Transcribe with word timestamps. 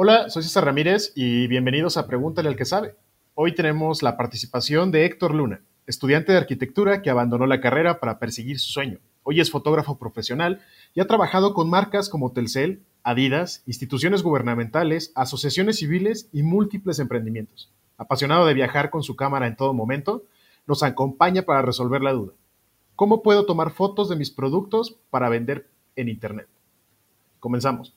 Hola, 0.00 0.30
soy 0.30 0.44
César 0.44 0.64
Ramírez 0.64 1.10
y 1.16 1.48
bienvenidos 1.48 1.96
a 1.96 2.06
Pregúntale 2.06 2.48
al 2.48 2.54
que 2.54 2.64
sabe. 2.64 2.94
Hoy 3.34 3.52
tenemos 3.52 4.00
la 4.04 4.16
participación 4.16 4.92
de 4.92 5.04
Héctor 5.04 5.34
Luna, 5.34 5.60
estudiante 5.88 6.30
de 6.30 6.38
arquitectura 6.38 7.02
que 7.02 7.10
abandonó 7.10 7.46
la 7.46 7.60
carrera 7.60 7.98
para 7.98 8.20
perseguir 8.20 8.60
su 8.60 8.70
sueño. 8.70 9.00
Hoy 9.24 9.40
es 9.40 9.50
fotógrafo 9.50 9.98
profesional 9.98 10.60
y 10.94 11.00
ha 11.00 11.08
trabajado 11.08 11.52
con 11.52 11.68
marcas 11.68 12.08
como 12.08 12.30
Telcel, 12.30 12.84
Adidas, 13.02 13.64
instituciones 13.66 14.22
gubernamentales, 14.22 15.10
asociaciones 15.16 15.78
civiles 15.78 16.28
y 16.32 16.44
múltiples 16.44 17.00
emprendimientos. 17.00 17.68
Apasionado 17.96 18.46
de 18.46 18.54
viajar 18.54 18.90
con 18.90 19.02
su 19.02 19.16
cámara 19.16 19.48
en 19.48 19.56
todo 19.56 19.74
momento, 19.74 20.22
nos 20.68 20.84
acompaña 20.84 21.42
para 21.42 21.62
resolver 21.62 22.02
la 22.02 22.12
duda. 22.12 22.34
¿Cómo 22.94 23.20
puedo 23.24 23.46
tomar 23.46 23.72
fotos 23.72 24.08
de 24.08 24.14
mis 24.14 24.30
productos 24.30 24.94
para 25.10 25.28
vender 25.28 25.66
en 25.96 26.08
Internet? 26.08 26.46
Comenzamos. 27.40 27.96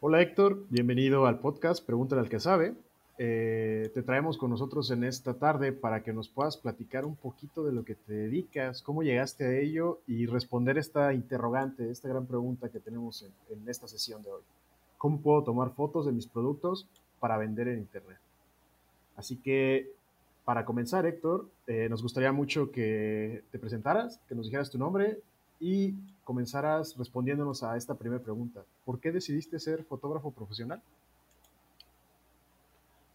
Hola 0.00 0.22
Héctor, 0.22 0.64
bienvenido 0.70 1.26
al 1.26 1.38
podcast 1.38 1.84
Pregúntale 1.84 2.22
al 2.22 2.28
que 2.28 2.40
sabe. 2.40 2.74
Eh, 3.18 3.90
te 3.94 4.02
traemos 4.02 4.38
con 4.38 4.50
nosotros 4.50 4.90
en 4.90 5.04
esta 5.04 5.34
tarde 5.34 5.72
para 5.72 6.02
que 6.02 6.12
nos 6.12 6.28
puedas 6.28 6.56
platicar 6.56 7.04
un 7.04 7.14
poquito 7.14 7.64
de 7.64 7.72
lo 7.72 7.84
que 7.84 7.94
te 7.94 8.12
dedicas, 8.12 8.82
cómo 8.82 9.02
llegaste 9.02 9.44
a 9.44 9.56
ello 9.56 10.00
y 10.06 10.26
responder 10.26 10.78
esta 10.78 11.14
interrogante, 11.14 11.90
esta 11.90 12.08
gran 12.08 12.26
pregunta 12.26 12.68
que 12.68 12.80
tenemos 12.80 13.22
en, 13.22 13.68
esta 13.68 13.86
sesión 13.86 14.22
de 14.22 14.30
hoy. 14.30 14.42
¿Cómo 14.98 15.20
puedo 15.20 15.44
tomar 15.44 15.70
fotos 15.74 16.06
de 16.06 16.12
mis 16.12 16.26
productos 16.26 16.88
para 17.20 17.38
vender 17.38 17.68
en 17.68 17.78
Internet? 17.78 18.18
Así 19.16 19.36
que 19.36 19.92
para 20.46 20.64
comenzar, 20.64 21.04
Héctor, 21.06 21.48
eh, 21.66 21.88
nos 21.90 22.04
gustaría 22.04 22.30
mucho 22.30 22.70
que 22.70 23.42
te 23.50 23.58
presentaras, 23.58 24.20
que 24.28 24.36
nos 24.36 24.46
dijeras 24.46 24.70
tu 24.70 24.78
nombre 24.78 25.18
y 25.58 25.94
comenzaras 26.22 26.96
respondiéndonos 26.96 27.64
a 27.64 27.76
esta 27.76 27.96
primera 27.96 28.22
pregunta. 28.22 28.62
¿Por 28.84 29.00
qué 29.00 29.10
decidiste 29.10 29.58
ser 29.58 29.82
fotógrafo 29.82 30.30
profesional? 30.30 30.80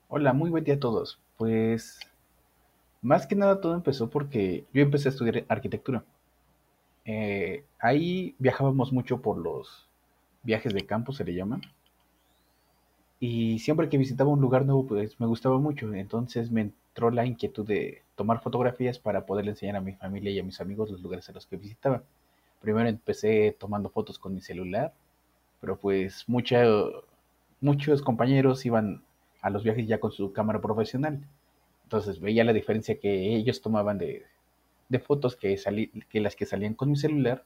Hola, 0.10 0.34
muy 0.34 0.50
buen 0.50 0.66
día 0.66 0.74
a 0.74 0.80
todos. 0.82 1.22
Pues 1.38 2.02
más 3.02 3.26
que 3.26 3.38
nada 3.38 3.62
todo 3.62 3.76
empezó 3.76 4.10
porque 4.10 4.66
yo 4.74 4.82
empecé 4.82 5.08
a 5.08 5.12
estudiar 5.12 5.46
arquitectura. 5.48 6.04
Eh, 7.06 7.64
ahí 7.80 8.36
viajábamos 8.40 8.92
mucho 8.92 9.22
por 9.22 9.38
los 9.38 9.88
viajes 10.44 10.74
de 10.74 10.86
campo, 10.86 11.14
se 11.14 11.24
le 11.24 11.34
llama. 11.34 11.62
Y 13.22 13.60
siempre 13.60 13.88
que 13.88 13.98
visitaba 13.98 14.32
un 14.32 14.42
lugar 14.42 14.66
nuevo, 14.66 14.86
pues 14.86 15.18
me 15.18 15.28
gustaba 15.28 15.60
mucho. 15.60 15.94
Entonces 15.94 16.52
me 16.52 16.72
entró 16.92 17.10
la 17.10 17.26
inquietud 17.26 17.66
de 17.66 18.04
tomar 18.16 18.42
fotografías 18.42 19.00
para 19.00 19.26
poderle 19.26 19.52
enseñar 19.52 19.78
a 19.78 19.82
mi 19.82 19.94
familia 19.94 20.32
y 20.32 20.40
a 20.40 20.44
mis 20.44 20.60
amigos 20.60 20.92
los 20.92 21.02
lugares 21.02 21.30
a 21.30 21.34
los 21.34 21.46
que 21.48 21.56
visitaba. 21.56 22.04
Primero 22.62 22.90
empecé 22.90 23.56
tomando 23.58 23.90
fotos 23.90 24.20
con 24.20 24.36
mi 24.36 24.42
celular, 24.42 24.94
pero 25.62 25.78
pues 25.78 26.26
muchos 26.28 28.02
compañeros 28.04 28.66
iban 28.66 29.04
a 29.42 29.50
los 29.50 29.64
viajes 29.64 29.88
ya 29.88 30.00
con 30.00 30.12
su 30.12 30.34
cámara 30.34 30.62
profesional. 30.62 31.22
Entonces 31.84 32.20
veía 32.20 32.44
la 32.44 32.54
diferencia 32.54 33.00
que 33.00 33.36
ellos 33.36 33.62
tomaban 33.62 33.98
de, 33.98 34.26
fotos 35.06 35.36
que, 35.36 35.58
que 36.10 36.20
las 36.20 36.36
que 36.36 36.46
salían 36.46 36.74
con 36.74 36.90
mi 36.92 36.98
celular. 36.98 37.44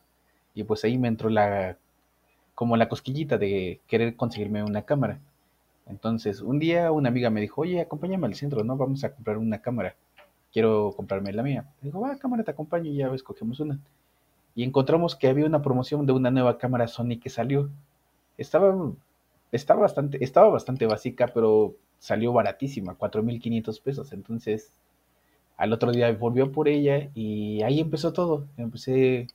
Y 0.56 0.64
pues 0.64 0.84
ahí 0.84 0.98
me 0.98 1.08
entró 1.08 1.30
la 1.30 1.78
como 2.56 2.78
la 2.78 2.90
cosquillita 2.90 3.38
de 3.38 3.82
querer 3.88 4.16
conseguirme 4.16 4.64
una 4.64 4.84
cámara. 4.84 5.20
Entonces, 5.88 6.42
un 6.42 6.60
día 6.60 6.92
una 6.92 7.10
amiga 7.10 7.30
me 7.30 7.42
dijo, 7.42 7.62
oye, 7.62 7.82
acompáñame 7.82 8.28
al 8.28 8.36
centro, 8.36 8.64
¿no? 8.64 8.76
Vamos 8.78 9.04
a 9.04 9.14
comprar 9.14 9.38
una 9.38 9.62
cámara. 9.62 9.96
Quiero 10.52 10.94
comprarme 10.96 11.34
la 11.34 11.44
mía. 11.44 11.66
Me 11.82 11.88
dijo, 11.88 12.00
va, 12.00 12.18
cámara, 12.18 12.44
te 12.44 12.52
acompaño 12.52 12.92
y 12.92 12.98
ya 12.98 13.08
escogemos 13.14 13.60
una 13.60 13.80
y 14.56 14.64
encontramos 14.64 15.16
que 15.16 15.28
había 15.28 15.46
una 15.46 15.62
promoción 15.62 16.06
de 16.06 16.14
una 16.14 16.32
nueva 16.32 16.58
cámara 16.58 16.88
Sony 16.88 17.20
que 17.22 17.30
salió. 17.30 17.70
Estaba, 18.38 18.74
estaba, 19.52 19.82
bastante, 19.82 20.24
estaba 20.24 20.48
bastante 20.48 20.88
básica, 20.88 21.28
pero 21.34 21.76
salió 22.00 22.32
baratísima, 22.32 22.98
4.500 22.98 23.82
pesos. 23.82 24.14
Entonces, 24.14 24.72
al 25.58 25.74
otro 25.74 25.92
día 25.92 26.12
volvió 26.14 26.52
por 26.54 26.70
ella 26.70 27.10
y 27.14 27.62
ahí 27.64 27.82
empezó 27.82 28.14
todo. 28.14 28.48
Empecé 28.56 29.28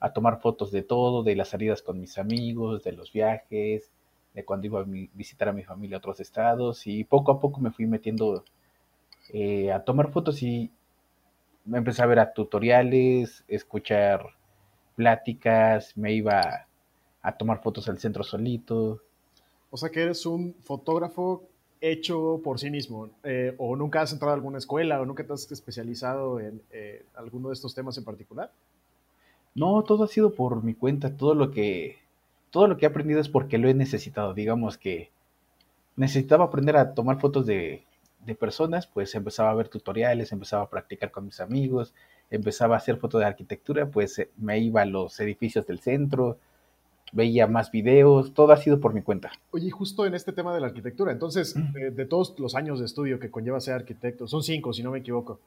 a 0.00 0.14
tomar 0.14 0.40
fotos 0.40 0.72
de 0.72 0.82
todo, 0.82 1.22
de 1.22 1.36
las 1.36 1.48
salidas 1.48 1.82
con 1.82 2.00
mis 2.00 2.16
amigos, 2.16 2.82
de 2.84 2.92
los 2.92 3.12
viajes, 3.12 3.90
de 4.34 4.44
cuando 4.44 4.66
iba 4.66 4.80
a 4.80 4.84
visitar 4.84 5.48
a 5.48 5.52
mi 5.52 5.62
familia 5.62 5.96
a 5.96 5.98
otros 5.98 6.20
estados 6.20 6.86
y 6.86 7.04
poco 7.04 7.32
a 7.32 7.40
poco 7.40 7.60
me 7.60 7.70
fui 7.70 7.86
metiendo 7.86 8.44
eh, 9.32 9.72
a 9.72 9.84
tomar 9.84 10.10
fotos 10.10 10.42
y 10.42 10.70
me 11.64 11.78
empecé 11.78 12.02
a 12.02 12.06
ver 12.06 12.18
a 12.18 12.32
tutoriales, 12.34 13.44
escuchar 13.48 14.26
pláticas, 14.96 15.96
me 15.96 16.12
iba 16.12 16.66
a 17.22 17.36
tomar 17.36 17.62
fotos 17.62 17.88
al 17.88 17.98
centro 17.98 18.22
solito. 18.22 19.00
O 19.70 19.76
sea 19.76 19.88
que 19.88 20.02
eres 20.02 20.26
un 20.26 20.54
fotógrafo 20.62 21.44
hecho 21.80 22.40
por 22.42 22.58
sí 22.58 22.70
mismo, 22.70 23.10
eh, 23.22 23.54
o 23.58 23.76
nunca 23.76 24.02
has 24.02 24.12
entrado 24.12 24.32
a 24.32 24.34
alguna 24.34 24.58
escuela, 24.58 25.00
o 25.00 25.06
nunca 25.06 25.24
te 25.24 25.32
has 25.32 25.50
especializado 25.50 26.40
en 26.40 26.62
eh, 26.70 27.04
alguno 27.14 27.48
de 27.48 27.54
estos 27.54 27.74
temas 27.74 27.96
en 27.98 28.04
particular. 28.04 28.52
No, 29.54 29.82
todo 29.84 30.04
ha 30.04 30.08
sido 30.08 30.34
por 30.34 30.62
mi 30.62 30.74
cuenta, 30.74 31.16
todo 31.16 31.34
lo 31.34 31.50
que 31.50 32.03
todo 32.54 32.68
lo 32.68 32.76
que 32.76 32.86
he 32.86 32.88
aprendido 32.88 33.20
es 33.20 33.28
porque 33.28 33.58
lo 33.58 33.68
he 33.68 33.74
necesitado, 33.74 34.32
digamos 34.32 34.78
que 34.78 35.10
necesitaba 35.96 36.44
aprender 36.44 36.76
a 36.76 36.94
tomar 36.94 37.18
fotos 37.18 37.46
de, 37.46 37.82
de 38.24 38.34
personas, 38.36 38.86
pues 38.86 39.12
empezaba 39.16 39.50
a 39.50 39.54
ver 39.54 39.66
tutoriales, 39.66 40.30
empezaba 40.30 40.62
a 40.62 40.70
practicar 40.70 41.10
con 41.10 41.24
mis 41.24 41.40
amigos, 41.40 41.94
empezaba 42.30 42.76
a 42.76 42.78
hacer 42.78 42.98
fotos 42.98 43.22
de 43.22 43.26
arquitectura, 43.26 43.90
pues 43.90 44.20
eh, 44.20 44.30
me 44.36 44.60
iba 44.60 44.82
a 44.82 44.86
los 44.86 45.18
edificios 45.18 45.66
del 45.66 45.80
centro, 45.80 46.38
veía 47.10 47.48
más 47.48 47.72
videos, 47.72 48.32
todo 48.34 48.52
ha 48.52 48.56
sido 48.56 48.78
por 48.78 48.94
mi 48.94 49.02
cuenta. 49.02 49.32
Oye, 49.50 49.72
justo 49.72 50.06
en 50.06 50.14
este 50.14 50.32
tema 50.32 50.54
de 50.54 50.60
la 50.60 50.68
arquitectura, 50.68 51.10
entonces, 51.10 51.56
de, 51.72 52.06
todos 52.06 52.38
los 52.38 52.54
años 52.54 52.78
de 52.78 52.84
estudio 52.84 53.18
que 53.18 53.32
conlleva 53.32 53.58
ser 53.58 53.74
arquitecto, 53.74 54.28
son 54.28 54.44
cinco, 54.44 54.72
si 54.72 54.84
no 54.84 54.92
me 54.92 55.00
equivoco. 55.00 55.40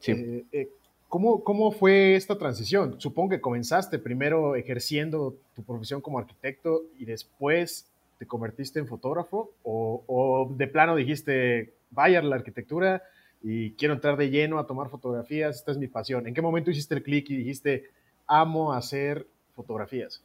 Sí. 0.00 0.12
Eh, 0.12 0.44
eh, 0.52 0.68
¿cómo, 1.12 1.44
¿Cómo 1.44 1.72
fue 1.72 2.16
esta 2.16 2.38
transición? 2.38 2.98
Supongo 2.98 3.28
que 3.28 3.42
comenzaste 3.42 3.98
primero 3.98 4.56
ejerciendo 4.56 5.36
tu 5.54 5.62
profesión 5.62 6.00
como 6.00 6.18
arquitecto 6.18 6.84
y 6.98 7.04
después 7.04 7.86
te 8.18 8.24
convertiste 8.24 8.78
en 8.78 8.86
fotógrafo 8.86 9.50
o, 9.62 10.02
o 10.06 10.50
de 10.56 10.66
plano 10.68 10.96
dijiste, 10.96 11.74
vaya 11.90 12.22
la 12.22 12.36
arquitectura, 12.36 13.02
y 13.42 13.72
quiero 13.72 13.92
entrar 13.92 14.16
de 14.16 14.30
lleno 14.30 14.58
a 14.58 14.66
tomar 14.66 14.88
fotografías, 14.88 15.56
esta 15.56 15.72
es 15.72 15.76
mi 15.76 15.86
pasión. 15.86 16.26
¿En 16.26 16.32
qué 16.32 16.40
momento 16.40 16.70
hiciste 16.70 16.94
el 16.94 17.02
clic 17.02 17.28
y 17.28 17.36
dijiste, 17.36 17.90
amo 18.26 18.72
hacer 18.72 19.26
fotografías? 19.54 20.22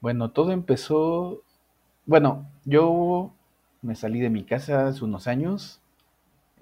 Bueno, 0.00 0.30
todo 0.30 0.52
empezó, 0.52 1.42
bueno, 2.06 2.46
yo 2.64 3.34
me 3.82 3.96
salí 3.96 4.20
de 4.20 4.30
mi 4.30 4.44
casa 4.44 4.88
hace 4.88 5.04
unos 5.04 5.26
años, 5.26 5.78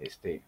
este, 0.00 0.42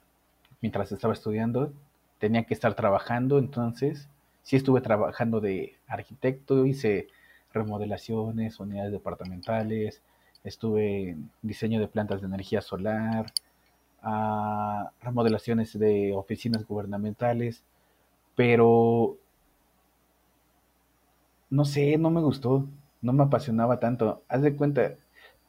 mientras 0.60 0.90
estaba 0.90 1.12
estudiando, 1.12 1.72
tenía 2.20 2.44
que 2.44 2.54
estar 2.54 2.74
trabajando, 2.74 3.38
entonces 3.38 4.08
sí 4.42 4.56
estuve 4.56 4.80
trabajando 4.82 5.40
de 5.40 5.76
arquitecto, 5.88 6.66
hice 6.66 7.08
remodelaciones, 7.52 8.60
unidades 8.60 8.92
departamentales, 8.92 10.02
estuve 10.44 11.10
en 11.10 11.30
diseño 11.42 11.80
de 11.80 11.88
plantas 11.88 12.20
de 12.20 12.28
energía 12.28 12.60
solar, 12.60 13.26
a 14.02 14.92
remodelaciones 15.02 15.78
de 15.78 16.12
oficinas 16.14 16.66
gubernamentales, 16.66 17.64
pero 18.36 19.16
no 21.50 21.64
sé, 21.64 21.98
no 21.98 22.10
me 22.10 22.20
gustó, 22.20 22.66
no 23.02 23.12
me 23.12 23.24
apasionaba 23.24 23.80
tanto. 23.80 24.22
Haz 24.28 24.42
de 24.42 24.56
cuenta, 24.56 24.94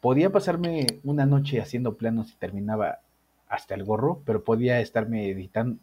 podía 0.01 0.31
pasarme 0.31 0.87
una 1.03 1.25
noche 1.25 1.61
haciendo 1.61 1.95
planos 1.97 2.31
y 2.31 2.35
terminaba 2.37 2.99
hasta 3.47 3.75
el 3.75 3.83
gorro, 3.83 4.21
pero 4.25 4.43
podía 4.43 4.79
estarme 4.79 5.29
editando, 5.29 5.79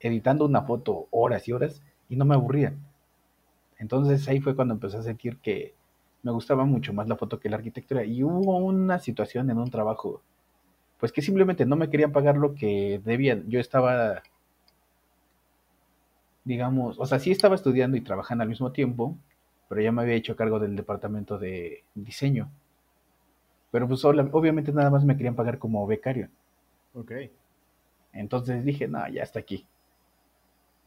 editando 0.00 0.44
una 0.44 0.62
foto 0.62 1.08
horas 1.10 1.46
y 1.48 1.52
horas 1.52 1.82
y 2.08 2.16
no 2.16 2.24
me 2.24 2.34
aburría. 2.34 2.74
Entonces 3.78 4.26
ahí 4.28 4.40
fue 4.40 4.56
cuando 4.56 4.74
empecé 4.74 4.96
a 4.96 5.02
sentir 5.02 5.38
que 5.38 5.74
me 6.22 6.32
gustaba 6.32 6.64
mucho 6.64 6.92
más 6.92 7.08
la 7.08 7.16
foto 7.16 7.38
que 7.38 7.48
la 7.48 7.56
arquitectura. 7.56 8.04
Y 8.04 8.22
hubo 8.22 8.56
una 8.58 8.98
situación 8.98 9.50
en 9.50 9.58
un 9.58 9.70
trabajo 9.70 10.22
pues 10.98 11.12
que 11.12 11.22
simplemente 11.22 11.66
no 11.66 11.76
me 11.76 11.90
querían 11.90 12.12
pagar 12.12 12.36
lo 12.36 12.54
que 12.54 13.00
debían. 13.04 13.48
Yo 13.48 13.60
estaba, 13.60 14.22
digamos, 16.44 16.98
o 16.98 17.06
sea, 17.06 17.18
sí 17.18 17.30
estaba 17.30 17.54
estudiando 17.54 17.96
y 17.96 18.00
trabajando 18.00 18.42
al 18.42 18.48
mismo 18.48 18.72
tiempo, 18.72 19.16
pero 19.68 19.82
ya 19.82 19.92
me 19.92 20.02
había 20.02 20.14
hecho 20.14 20.36
cargo 20.36 20.58
del 20.58 20.76
departamento 20.76 21.38
de 21.38 21.84
diseño. 21.94 22.50
Pero 23.70 23.86
pues 23.86 24.04
obviamente 24.04 24.72
nada 24.72 24.90
más 24.90 25.04
me 25.04 25.16
querían 25.16 25.34
pagar 25.34 25.58
como 25.58 25.86
becario. 25.86 26.28
Ok. 26.94 27.12
Entonces 28.12 28.64
dije, 28.64 28.88
no, 28.88 29.06
ya 29.08 29.22
está 29.22 29.40
aquí. 29.40 29.66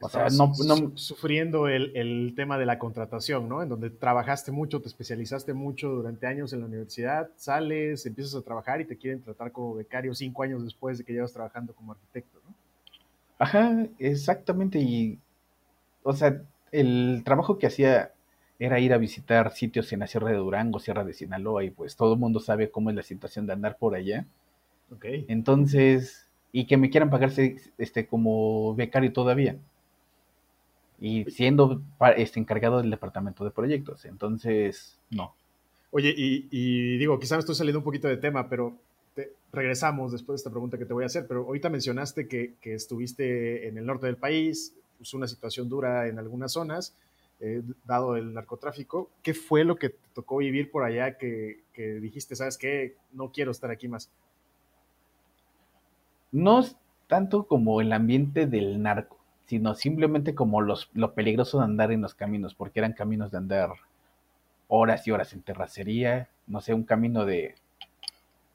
O 0.01 0.07
sea, 0.07 0.27
no, 0.29 0.53
sufriendo 0.95 1.67
el, 1.67 2.33
tema 2.35 2.57
de 2.57 2.65
la 2.65 2.79
contratación, 2.79 3.49
¿no? 3.49 3.61
En 3.61 3.69
donde 3.69 3.89
trabajaste 3.89 4.51
mucho, 4.51 4.81
te 4.81 4.87
especializaste 4.87 5.53
mucho 5.53 5.89
durante 5.89 6.25
años 6.25 6.53
en 6.53 6.61
la 6.61 6.67
universidad, 6.67 7.29
sales, 7.35 8.05
empiezas 8.05 8.35
a 8.35 8.41
trabajar 8.41 8.79
y 8.79 8.85
te 8.85 8.97
quieren 8.97 9.21
tratar 9.21 9.51
como 9.51 9.75
becario 9.75 10.15
cinco 10.15 10.43
años 10.43 10.63
después 10.63 10.97
de 10.97 11.03
que 11.03 11.11
llevas 11.11 11.33
trabajando 11.33 11.73
como 11.73 11.91
arquitecto, 11.91 12.39
¿no? 12.47 12.53
Ajá, 13.39 13.87
exactamente. 13.99 14.79
Y 14.79 15.19
o 16.03 16.13
sea, 16.13 16.41
el 16.71 17.21
trabajo 17.25 17.57
que 17.57 17.67
hacía 17.67 18.11
era 18.57 18.79
ir 18.79 18.93
a 18.93 18.97
visitar 18.97 19.51
sitios 19.53 19.91
en 19.93 19.99
la 19.99 20.07
Sierra 20.07 20.29
de 20.29 20.37
Durango, 20.37 20.79
Sierra 20.79 21.03
de 21.03 21.13
Sinaloa, 21.13 21.63
y 21.63 21.69
pues 21.69 21.95
todo 21.95 22.13
el 22.13 22.19
mundo 22.19 22.39
sabe 22.39 22.69
cómo 22.69 22.89
es 22.89 22.95
la 22.95 23.03
situación 23.03 23.45
de 23.45 23.53
andar 23.53 23.77
por 23.77 23.95
allá. 23.95 24.25
Ok. 24.91 25.05
Entonces, 25.27 26.27
y 26.51 26.65
que 26.65 26.77
me 26.77 26.89
quieran 26.89 27.09
pagarse 27.09 27.57
este, 27.77 28.07
como 28.07 28.75
becario 28.75 29.13
todavía. 29.13 29.55
Y 31.01 31.25
siendo 31.31 31.81
este, 32.17 32.39
encargado 32.39 32.79
del 32.81 32.89
departamento 32.89 33.45
de 33.45 33.51
proyectos. 33.51 34.05
Entonces, 34.05 34.99
no. 35.09 35.33
Oye, 35.91 36.13
y, 36.15 36.47
y 36.51 36.97
digo, 36.97 37.19
quizá 37.19 37.35
me 37.35 37.39
estoy 37.39 37.55
saliendo 37.55 37.79
un 37.79 37.83
poquito 37.85 38.07
de 38.07 38.17
tema, 38.17 38.49
pero 38.49 38.75
te- 39.15 39.31
regresamos 39.51 40.11
después 40.11 40.35
de 40.35 40.41
esta 40.41 40.49
pregunta 40.51 40.77
que 40.77 40.85
te 40.85 40.93
voy 40.93 41.03
a 41.03 41.07
hacer, 41.07 41.25
pero 41.27 41.45
ahorita 41.45 41.69
mencionaste 41.69 42.27
que, 42.27 42.53
que 42.61 42.73
estuviste 42.73 43.67
en 43.67 43.77
el 43.77 43.85
norte 43.85 44.05
del 44.07 44.17
país, 44.17 44.75
pues 44.97 45.13
una 45.13 45.27
situación 45.27 45.69
dura 45.69 46.07
en 46.07 46.19
algunas 46.19 46.51
zonas, 46.51 46.95
eh, 47.39 47.63
dado 47.85 48.17
el 48.17 48.33
narcotráfico. 48.33 49.09
¿Qué 49.23 49.33
fue 49.33 49.63
lo 49.63 49.77
que 49.77 49.89
te 49.89 49.97
tocó 50.13 50.37
vivir 50.37 50.69
por 50.69 50.83
allá 50.83 51.17
que, 51.17 51.61
que 51.73 51.93
dijiste, 52.01 52.35
sabes 52.35 52.57
qué, 52.57 52.97
no 53.13 53.31
quiero 53.31 53.51
estar 53.51 53.71
aquí 53.71 53.87
más? 53.87 54.11
No 56.31 56.59
es 56.59 56.75
tanto 57.07 57.47
como 57.47 57.81
el 57.81 57.91
ambiente 57.93 58.45
del 58.45 58.81
narco, 58.81 59.17
sino 59.49 59.75
simplemente 59.75 60.35
como 60.35 60.61
los, 60.61 60.89
lo 60.95 61.15
peligroso 61.15 61.59
de 61.59 61.65
andar 61.65 61.91
en 61.93 62.03
los 62.03 62.15
caminos, 62.15 62.55
porque 62.55 62.79
eran 62.81 62.93
caminos 62.93 63.31
de 63.31 63.39
andar 63.39 63.71
horas 64.67 65.07
y 65.07 65.11
horas 65.11 65.33
en 65.33 65.41
terracería, 65.41 66.29
no 66.47 66.61
sé, 66.61 66.73
un 66.73 66.83
camino 66.83 67.25
de 67.25 67.55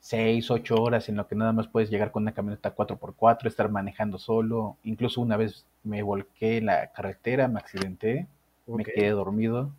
6, 0.01 0.51
8 0.51 0.77
horas 0.77 1.09
en 1.09 1.17
lo 1.17 1.29
que 1.29 1.35
nada 1.37 1.53
más 1.53 1.69
puedes 1.69 1.91
llegar 1.91 2.13
con 2.13 2.25
una 2.25 2.33
camioneta 2.35 2.73
cuatro 2.73 2.99
por 2.99 3.15
cuatro, 3.17 3.49
estar 3.49 3.71
manejando 3.71 4.19
solo. 4.19 4.77
Incluso 4.85 5.21
una 5.21 5.37
vez 5.39 5.67
me 5.85 6.03
volqué 6.03 6.59
en 6.59 6.67
la 6.67 6.93
carretera, 6.93 7.49
me 7.49 7.61
accidenté, 7.61 8.29
me 8.67 8.85
quedé 8.85 9.11
dormido 9.11 9.73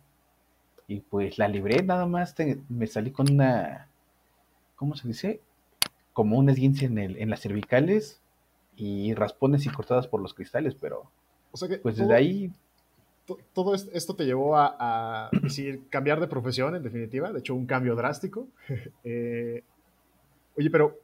y 0.88 1.00
pues 1.00 1.38
la 1.38 1.48
libré 1.48 1.82
nada 1.82 2.06
más, 2.06 2.34
te- 2.34 2.60
me 2.68 2.86
salí 2.86 3.10
con 3.10 3.30
una, 3.32 3.88
¿cómo 4.76 4.96
se 4.96 5.08
dice? 5.08 5.40
Como 6.14 6.38
un 6.38 6.50
esguince 6.50 6.86
en, 6.86 6.98
el, 6.98 7.18
en 7.18 7.30
las 7.30 7.40
cervicales 7.42 8.20
y 8.76 9.14
raspones 9.14 9.64
y 9.66 9.70
cortadas 9.70 10.06
por 10.06 10.20
los 10.20 10.34
cristales, 10.34 10.74
pero 10.74 11.10
O 11.52 11.56
sea 11.56 11.68
que 11.68 11.78
pues 11.78 11.96
todo, 11.96 12.04
desde 12.06 12.14
ahí 12.18 12.52
to- 13.26 13.38
todo 13.52 13.74
est- 13.74 13.88
esto 13.94 14.14
te 14.14 14.24
llevó 14.24 14.56
a, 14.56 14.76
a 14.78 15.30
decir, 15.42 15.88
cambiar 15.88 16.20
de 16.20 16.28
profesión, 16.28 16.76
en 16.76 16.82
definitiva, 16.82 17.32
de 17.32 17.40
hecho, 17.40 17.54
un 17.54 17.66
cambio 17.66 17.94
drástico. 17.96 18.48
Eh, 19.04 19.62
oye, 20.56 20.70
pero 20.70 20.98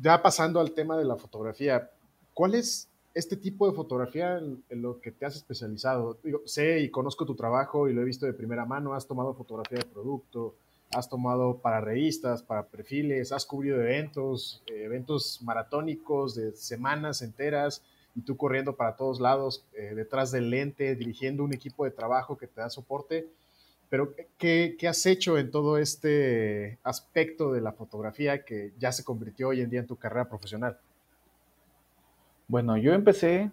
ya 0.00 0.22
pasando 0.22 0.60
al 0.60 0.72
tema 0.72 0.96
de 0.96 1.04
la 1.04 1.16
fotografía, 1.16 1.90
¿cuál 2.34 2.54
es 2.54 2.88
este 3.14 3.36
tipo 3.36 3.68
de 3.68 3.74
fotografía 3.74 4.38
en, 4.38 4.62
en 4.68 4.82
lo 4.82 5.00
que 5.00 5.10
te 5.10 5.26
has 5.26 5.34
especializado? 5.36 6.18
Digo, 6.22 6.42
sé 6.44 6.80
y 6.80 6.90
conozco 6.90 7.24
tu 7.26 7.34
trabajo 7.34 7.88
y 7.88 7.92
lo 7.94 8.02
he 8.02 8.04
visto 8.04 8.26
de 8.26 8.32
primera 8.32 8.64
mano, 8.64 8.94
has 8.94 9.06
tomado 9.06 9.34
fotografía 9.34 9.78
de 9.78 9.84
producto, 9.86 10.54
has 10.94 11.08
tomado 11.08 11.58
para 11.58 11.80
revistas, 11.80 12.42
para 12.42 12.66
perfiles, 12.66 13.32
has 13.32 13.44
cubrido 13.44 13.80
eventos, 13.82 14.62
eh, 14.66 14.84
eventos 14.84 15.40
maratónicos 15.42 16.34
de 16.34 16.52
semanas 16.52 17.22
enteras 17.22 17.82
y 18.14 18.22
tú 18.22 18.36
corriendo 18.36 18.76
para 18.76 18.96
todos 18.96 19.20
lados, 19.20 19.64
eh, 19.74 19.92
detrás 19.94 20.32
del 20.32 20.50
lente, 20.50 20.94
dirigiendo 20.96 21.44
un 21.44 21.54
equipo 21.54 21.84
de 21.84 21.90
trabajo 21.90 22.36
que 22.36 22.46
te 22.46 22.60
da 22.60 22.70
soporte. 22.70 23.28
Pero, 23.90 24.14
¿qué, 24.38 24.76
¿qué, 24.78 24.88
has 24.88 25.06
hecho 25.06 25.38
en 25.38 25.50
todo 25.50 25.78
este 25.78 26.78
aspecto 26.82 27.52
de 27.52 27.60
la 27.60 27.72
fotografía 27.72 28.44
que 28.44 28.72
ya 28.78 28.92
se 28.92 29.04
convirtió 29.04 29.48
hoy 29.48 29.60
en 29.60 29.70
día 29.70 29.80
en 29.80 29.86
tu 29.86 29.96
carrera 29.96 30.28
profesional? 30.28 30.78
Bueno, 32.48 32.76
yo 32.76 32.92
empecé, 32.92 33.50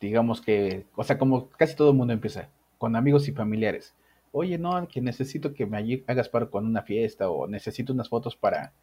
digamos 0.00 0.40
que, 0.40 0.84
o 0.94 1.02
sea, 1.02 1.18
como 1.18 1.48
casi 1.50 1.74
todo 1.74 1.90
el 1.90 1.96
mundo 1.96 2.12
empieza, 2.12 2.48
con 2.78 2.94
amigos 2.96 3.28
y 3.28 3.32
familiares. 3.32 3.94
Oye, 4.38 4.58
no, 4.58 4.86
que 4.86 5.00
necesito 5.00 5.54
que 5.54 5.64
me 5.64 6.02
hagas 6.06 6.28
para 6.28 6.44
con 6.44 6.66
una 6.66 6.82
fiesta 6.82 7.30
o 7.30 7.46
necesito 7.48 7.94
unas 7.94 8.10
fotos 8.10 8.36
para, 8.36 8.74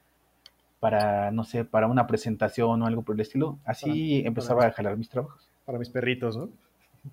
para, 0.79 1.29
no 1.29 1.43
sé, 1.43 1.63
para 1.63 1.85
una 1.85 2.07
presentación 2.07 2.81
o 2.81 2.87
algo 2.87 3.03
por 3.03 3.13
el 3.13 3.21
estilo. 3.21 3.59
Así 3.63 4.21
Para, 4.21 4.27
empezaba 4.29 4.59
para, 4.61 4.71
a 4.71 4.73
jalar 4.73 4.97
mis 4.97 5.09
trabajos. 5.09 5.47
Para 5.63 5.77
mis 5.77 5.91
perritos, 5.91 6.35
¿no? 6.35 6.49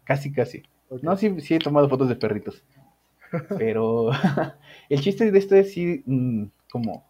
Casi, 0.05 0.33
casi. 0.33 0.63
Okay. 0.89 1.07
No, 1.07 1.19
sí, 1.19 1.39
sí 1.43 1.55
he 1.55 1.59
tomado 1.59 1.87
fotos 1.91 2.09
de 2.09 2.17
perritos. 2.17 2.65
Pero 3.59 4.11
el 4.89 5.01
chiste 5.03 5.31
de 5.31 5.39
esto 5.39 5.55
es 5.57 5.75
sí, 5.75 6.03
mmm, 6.07 6.45
como, 6.73 7.05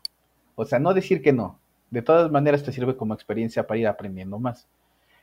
o 0.57 0.65
sea, 0.65 0.81
no 0.81 0.95
decir 0.95 1.23
que 1.23 1.33
no. 1.33 1.61
De 1.93 2.03
todas 2.03 2.29
maneras 2.33 2.65
te 2.65 2.73
sirve 2.73 2.97
como 2.97 3.15
experiencia 3.15 3.69
para 3.69 3.79
ir 3.79 3.87
aprendiendo 3.87 4.41
más. 4.41 4.67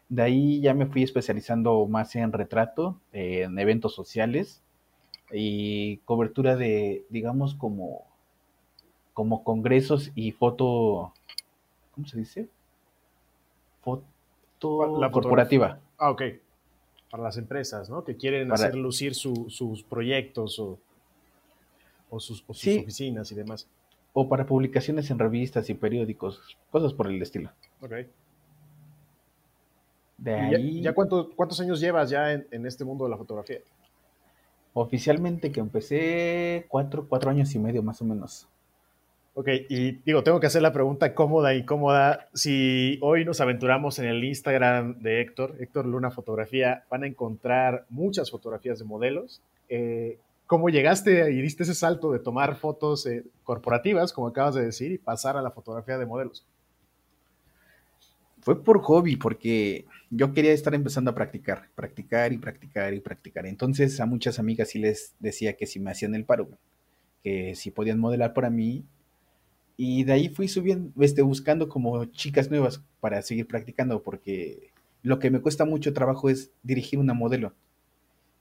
De 0.07 0.21
ahí 0.21 0.61
ya 0.61 0.73
me 0.73 0.85
fui 0.85 1.03
especializando 1.03 1.85
más 1.85 2.15
en 2.15 2.31
retrato, 2.31 3.01
eh, 3.11 3.41
en 3.41 3.59
eventos 3.59 3.93
sociales 3.93 4.63
y 5.31 5.97
cobertura 5.97 6.55
de, 6.55 7.05
digamos, 7.09 7.55
como, 7.55 8.05
como 9.13 9.43
congresos 9.43 10.11
y 10.15 10.31
foto, 10.31 11.13
¿cómo 11.93 12.07
se 12.07 12.19
dice? 12.19 12.47
Foto 13.81 14.99
La 14.99 15.11
corporativa. 15.11 15.79
Ah, 15.97 16.11
ok. 16.11 16.21
Para 17.09 17.23
las 17.23 17.37
empresas, 17.37 17.89
¿no? 17.89 18.03
Que 18.03 18.17
quieren 18.17 18.49
para... 18.49 18.67
hacer 18.67 18.75
lucir 18.75 19.15
su, 19.15 19.49
sus 19.49 19.83
proyectos 19.83 20.59
o, 20.59 20.77
o 22.09 22.19
sus, 22.19 22.43
o 22.47 22.53
sus 22.53 22.61
sí. 22.61 22.79
oficinas 22.79 23.31
y 23.31 23.35
demás. 23.35 23.67
O 24.13 24.27
para 24.27 24.45
publicaciones 24.45 25.09
en 25.11 25.19
revistas 25.19 25.69
y 25.69 25.73
periódicos, 25.73 26.57
cosas 26.71 26.93
por 26.93 27.07
el 27.07 27.21
estilo. 27.21 27.51
Ok. 27.81 27.93
De 30.17 30.33
ahí... 30.33 30.81
¿Ya, 30.81 30.89
ya 30.89 30.93
cuánto, 30.93 31.29
cuántos 31.35 31.59
años 31.59 31.79
llevas 31.79 32.09
ya 32.09 32.33
en, 32.33 32.47
en, 32.51 32.65
este 32.65 32.83
mundo 32.83 33.03
de 33.05 33.11
la 33.11 33.17
fotografía? 33.17 33.59
Oficialmente 34.79 35.51
que 35.51 35.59
empecé 35.59 36.67
cuatro, 36.67 37.07
cuatro 37.09 37.31
años 37.31 37.55
y 37.55 37.57
medio 37.57 37.81
más 37.81 37.99
o 38.03 38.05
menos. 38.05 38.47
Ok, 39.33 39.47
y 39.69 39.93
digo, 40.05 40.21
tengo 40.21 40.39
que 40.39 40.45
hacer 40.45 40.61
la 40.61 40.71
pregunta 40.71 41.15
cómoda 41.15 41.55
y 41.55 41.65
cómoda. 41.65 42.27
Si 42.35 42.99
hoy 43.01 43.25
nos 43.25 43.41
aventuramos 43.41 43.97
en 43.97 44.05
el 44.05 44.23
Instagram 44.23 44.99
de 44.99 45.21
Héctor, 45.21 45.55
Héctor 45.59 45.87
Luna 45.87 46.11
Fotografía, 46.11 46.83
van 46.91 47.01
a 47.03 47.07
encontrar 47.07 47.85
muchas 47.89 48.29
fotografías 48.29 48.77
de 48.77 48.85
modelos. 48.85 49.41
Eh, 49.67 50.19
¿Cómo 50.45 50.69
llegaste 50.69 51.31
y 51.31 51.41
diste 51.41 51.63
ese 51.63 51.73
salto 51.73 52.11
de 52.11 52.19
tomar 52.19 52.55
fotos 52.55 53.07
eh, 53.07 53.23
corporativas, 53.43 54.13
como 54.13 54.27
acabas 54.27 54.53
de 54.53 54.65
decir, 54.65 54.91
y 54.91 54.99
pasar 54.99 55.37
a 55.37 55.41
la 55.41 55.49
fotografía 55.49 55.97
de 55.97 56.05
modelos? 56.05 56.45
Fue 58.47 58.63
por 58.63 58.79
hobby, 58.79 59.17
porque 59.17 59.87
yo 60.09 60.33
quería 60.33 60.53
estar 60.53 60.73
empezando 60.73 61.11
a 61.11 61.13
practicar, 61.13 61.67
practicar 61.75 62.31
y 62.31 62.37
practicar 62.37 62.93
y 62.93 63.01
practicar. 63.01 63.45
Entonces 63.45 63.99
a 63.99 64.05
muchas 64.05 64.39
amigas 64.39 64.69
sí 64.69 64.79
les 64.79 65.13
decía 65.19 65.57
que 65.57 65.65
si 65.65 65.81
me 65.81 65.91
hacían 65.91 66.15
el 66.15 66.23
paro, 66.23 66.47
que 67.21 67.55
si 67.55 67.71
podían 67.71 67.99
modelar 67.99 68.33
para 68.33 68.49
mí. 68.49 68.85
Y 69.75 70.05
de 70.05 70.13
ahí 70.13 70.29
fui 70.29 70.47
subiendo, 70.47 70.93
este, 71.03 71.23
buscando 71.23 71.67
como 71.67 72.05
chicas 72.05 72.49
nuevas 72.49 72.81
para 73.01 73.21
seguir 73.21 73.47
practicando, 73.47 74.01
porque 74.01 74.71
lo 75.03 75.19
que 75.19 75.29
me 75.29 75.41
cuesta 75.41 75.65
mucho 75.65 75.91
trabajo 75.91 76.29
es 76.29 76.49
dirigir 76.63 76.99
una 76.99 77.13
modelo. 77.13 77.53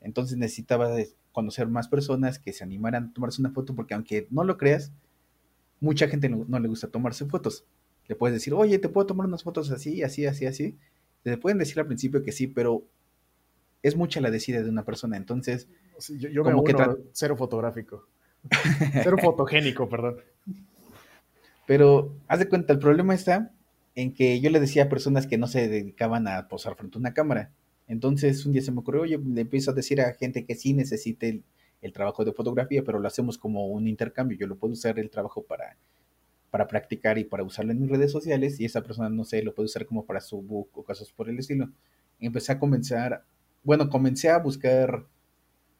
Entonces 0.01 0.39
necesitaba 0.39 0.89
conocer 1.33 1.67
más 1.67 1.89
personas 1.89 2.39
que 2.39 2.53
se 2.53 2.63
animaran 2.63 3.07
a 3.07 3.13
tomarse 3.13 3.43
una 3.43 3.51
foto, 3.51 3.75
porque 3.75 3.95
aunque 3.95 4.29
no 4.31 4.45
lo 4.45 4.57
creas, 4.57 4.93
mucha 5.81 6.07
gente 6.07 6.29
no, 6.29 6.61
le 6.61 6.69
gusta 6.69 6.87
tomarse 6.87 7.27
fotos. 7.27 7.65
Le 8.09 8.17
puedes 8.17 8.35
decir, 8.35 8.55
oye, 8.55 8.79
te 8.79 8.89
puedo 8.89 9.07
tomar 9.07 9.27
unas 9.27 9.43
fotos 9.43 9.71
así, 9.71 10.03
así, 10.03 10.27
así, 10.27 10.47
así. 10.47 10.77
Te 11.23 11.37
pueden 11.39 11.59
decir 11.59 11.79
al 11.81 11.87
principio 11.87 12.23
que 12.23 12.33
sí, 12.33 12.47
pero 12.47 12.85
es 13.83 13.97
mucha 13.97 14.21
la 14.21 14.31
decida 14.31 14.63
de 14.63 14.71
una 14.71 14.85
persona. 14.85 15.17
Entonces, 15.17 15.69
sí, 15.99 16.19
yo, 16.19 16.29
yo 16.29 16.43
como 16.43 16.63
me 16.63 16.73
uno, 16.73 16.97
que 16.97 17.03
cero 17.13 17.37
fotográfico. 17.37 18.07
cero 19.03 19.17
fotogénico, 19.21 19.89
perdón. 19.89 20.17
Pero, 21.67 22.15
haz 22.29 22.39
de 22.39 22.49
cuenta, 22.49 22.73
el 22.73 22.79
problema 22.79 23.15
está 23.15 23.53
en 23.95 24.15
que 24.15 24.41
yo 24.41 24.51
le 24.51 24.61
decía 24.61 24.85
a 24.85 24.89
personas 24.89 25.27
que 25.27 25.39
no 25.39 25.47
se 25.47 25.69
dedicaban 25.69 26.29
a 26.29 26.49
posar 26.49 26.77
frente 26.77 26.99
a 26.99 27.01
una 27.01 27.15
cámara. 27.15 27.51
Entonces, 27.89 28.45
un 28.47 28.53
día 28.53 28.63
se 28.63 28.73
me 28.73 28.81
ocurrió, 28.81 29.03
oye, 29.03 29.19
le 29.19 29.41
empiezo 29.41 29.71
a 29.71 29.75
decir 29.75 30.01
a 30.01 30.13
gente 30.15 30.45
que 30.45 30.55
sí 30.55 30.75
necesite 30.75 31.29
el, 31.29 31.45
el 31.83 31.93
trabajo 31.93 32.25
de 32.25 32.33
fotografía, 32.33 32.83
pero 32.85 32.99
lo 32.99 33.09
hacemos 33.09 33.39
como 33.39 33.67
un 33.69 33.89
intercambio. 33.89 34.37
Yo 34.39 34.47
lo 34.47 34.57
puedo 34.57 34.73
usar 34.73 34.99
el 34.99 35.11
trabajo 35.11 35.43
para 35.43 35.77
para 36.51 36.69
practicar 36.69 37.19
y 37.19 37.25
para 37.25 37.43
usarlo 37.43 37.73
en 37.73 37.81
mis 37.81 37.91
redes 37.91 38.13
sociales 38.13 38.61
y 38.61 38.65
esa 38.65 38.83
persona, 38.83 39.09
no 39.09 39.25
sé, 39.25 39.43
lo 39.43 39.55
puede 39.55 39.67
usar 39.67 39.87
como 39.87 40.05
para 40.05 40.21
su 40.21 40.41
book 40.41 40.71
o 40.75 40.85
cosas 40.85 41.11
por 41.13 41.29
el 41.29 41.39
estilo. 41.39 41.71
Y 42.19 42.27
empecé 42.27 42.53
a 42.53 42.59
comenzar, 42.59 43.25
bueno, 43.63 43.91
comencé 43.91 44.31
a 44.31 44.39
buscar 44.39 45.05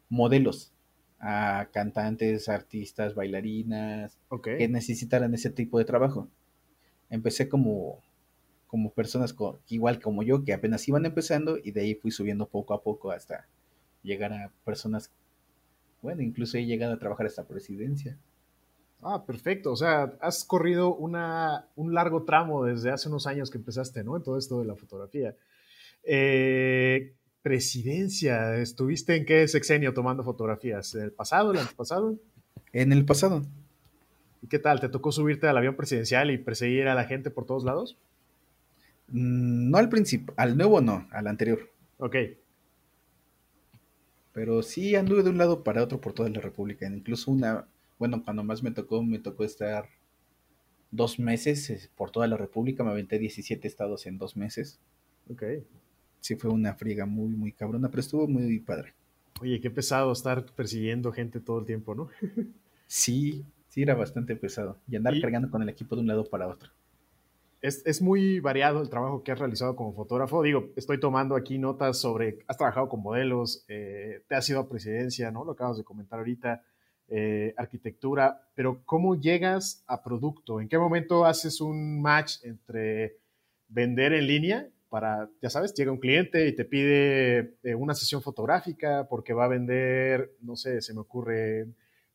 modelos 0.09 0.71
a 1.19 1.69
cantantes, 1.71 2.47
artistas, 2.47 3.15
bailarinas, 3.15 4.17
okay. 4.29 4.57
que 4.57 4.67
necesitaran 4.67 5.33
ese 5.33 5.49
tipo 5.49 5.79
de 5.79 5.85
trabajo. 5.85 6.29
Empecé 7.09 7.49
como, 7.49 8.03
como 8.67 8.91
personas 8.91 9.33
co 9.33 9.59
igual 9.69 9.99
como 9.99 10.23
yo, 10.23 10.43
que 10.43 10.53
apenas 10.53 10.87
iban 10.87 11.05
empezando 11.05 11.57
y 11.63 11.71
de 11.71 11.81
ahí 11.81 11.95
fui 11.95 12.11
subiendo 12.11 12.47
poco 12.47 12.73
a 12.73 12.83
poco 12.83 13.11
hasta 13.11 13.47
llegar 14.03 14.31
a 14.33 14.51
personas, 14.63 15.11
bueno, 16.01 16.21
incluso 16.21 16.57
he 16.57 16.65
llegado 16.65 16.93
a 16.93 16.99
trabajar 16.99 17.25
hasta 17.25 17.47
presidencia. 17.47 18.17
Ah, 19.01 19.25
perfecto. 19.25 19.71
O 19.71 19.75
sea, 19.75 20.13
has 20.21 20.43
corrido 20.43 20.95
una, 20.95 21.67
un 21.75 21.93
largo 21.93 22.23
tramo 22.23 22.65
desde 22.65 22.91
hace 22.91 23.09
unos 23.09 23.27
años 23.27 23.51
que 23.51 23.57
empezaste, 23.57 24.03
¿no? 24.03 24.17
En 24.17 24.23
todo 24.23 24.37
esto 24.37 24.59
de 24.59 24.65
la 24.65 24.75
fotografía. 24.75 25.35
Eh, 26.03 27.13
presidencia. 27.41 28.57
¿Estuviste 28.57 29.15
en 29.15 29.25
qué 29.25 29.47
sexenio 29.47 29.93
tomando 29.93 30.23
fotografías? 30.23 30.95
¿En 30.95 31.03
el 31.03 31.11
pasado, 31.11 31.51
el 31.51 31.59
antepasado? 31.59 32.17
En 32.73 32.91
el 32.91 33.05
pasado. 33.05 33.45
¿Y 34.41 34.47
qué 34.47 34.59
tal? 34.59 34.79
¿Te 34.79 34.89
tocó 34.89 35.11
subirte 35.11 35.47
al 35.47 35.57
avión 35.57 35.75
presidencial 35.75 36.31
y 36.31 36.37
perseguir 36.37 36.87
a 36.87 36.95
la 36.95 37.05
gente 37.05 37.29
por 37.29 37.45
todos 37.45 37.63
lados? 37.63 37.97
Mm, 39.09 39.69
no 39.69 39.77
al 39.77 39.89
principio, 39.89 40.33
al 40.37 40.57
nuevo 40.57 40.81
no, 40.81 41.07
al 41.11 41.27
anterior. 41.27 41.69
Ok. 41.99 42.15
Pero 44.33 44.61
sí 44.61 44.95
anduve 44.95 45.23
de 45.23 45.29
un 45.29 45.37
lado 45.37 45.63
para 45.63 45.83
otro 45.83 45.99
por 45.99 46.13
toda 46.13 46.29
la 46.29 46.41
República. 46.41 46.85
Incluso 46.87 47.31
una, 47.31 47.65
bueno, 47.99 48.23
cuando 48.23 48.43
más 48.43 48.63
me 48.63 48.71
tocó, 48.71 49.03
me 49.03 49.19
tocó 49.19 49.43
estar 49.43 49.89
dos 50.91 51.19
meses 51.19 51.89
por 51.95 52.11
toda 52.11 52.27
la 52.27 52.37
República. 52.37 52.83
Me 52.83 52.91
aventé 52.91 53.19
17 53.19 53.67
estados 53.67 54.05
en 54.05 54.17
dos 54.17 54.35
meses. 54.37 54.79
Ok. 55.29 55.43
Sí, 56.19 56.35
fue 56.35 56.51
una 56.51 56.73
friega 56.73 57.05
muy, 57.05 57.29
muy 57.29 57.51
cabrona, 57.51 57.89
pero 57.89 58.01
estuvo 58.01 58.27
muy 58.27 58.59
padre. 58.59 58.93
Oye, 59.41 59.61
qué 59.61 59.69
pesado 59.69 60.11
estar 60.11 60.45
persiguiendo 60.45 61.11
gente 61.11 61.39
todo 61.39 61.59
el 61.59 61.65
tiempo, 61.65 61.93
¿no? 61.93 62.09
sí, 62.87 63.45
sí, 63.67 63.83
era 63.83 63.93
bastante 63.93 64.35
pesado. 64.35 64.77
Y 64.89 64.95
andar 64.95 65.19
cargando 65.21 65.49
con 65.49 65.61
el 65.61 65.69
equipo 65.69 65.95
de 65.95 66.01
un 66.01 66.07
lado 66.07 66.25
para 66.25 66.47
otro. 66.47 66.71
Es, 67.61 67.83
es, 67.85 68.01
muy 68.01 68.39
variado 68.39 68.81
el 68.81 68.89
trabajo 68.89 69.23
que 69.23 69.31
has 69.31 69.39
realizado 69.39 69.75
como 69.75 69.93
fotógrafo. 69.93 70.43
Digo, 70.43 70.69
estoy 70.75 70.99
tomando 70.99 71.35
aquí 71.35 71.57
notas 71.57 71.97
sobre, 71.97 72.39
has 72.47 72.57
trabajado 72.57 72.87
con 72.87 73.01
modelos, 73.01 73.65
eh, 73.67 74.21
te 74.27 74.35
has 74.35 74.47
ido 74.49 74.59
a 74.59 74.69
presidencia, 74.69 75.31
¿no? 75.31 75.43
Lo 75.43 75.53
acabas 75.53 75.77
de 75.77 75.83
comentar 75.83 76.19
ahorita, 76.19 76.63
eh, 77.09 77.53
arquitectura, 77.57 78.41
pero 78.53 78.81
¿cómo 78.85 79.15
llegas 79.15 79.83
a 79.87 80.03
producto? 80.03 80.59
¿En 80.59 80.67
qué 80.67 80.77
momento 80.77 81.25
haces 81.25 81.61
un 81.61 82.01
match 82.01 82.43
entre 82.43 83.17
vender 83.69 84.13
en 84.13 84.27
línea 84.27 84.67
para, 84.89 85.29
ya 85.41 85.49
sabes, 85.49 85.73
llega 85.73 85.91
un 85.91 85.99
cliente 85.99 86.47
y 86.47 86.55
te 86.55 86.65
pide 86.65 87.55
eh, 87.63 87.75
una 87.75 87.93
sesión 87.93 88.21
fotográfica 88.21 89.07
porque 89.09 89.33
va 89.33 89.45
a 89.45 89.49
vender, 89.49 90.31
no 90.41 90.55
sé, 90.55 90.81
se 90.81 90.93
me 90.93 91.01
ocurre 91.01 91.67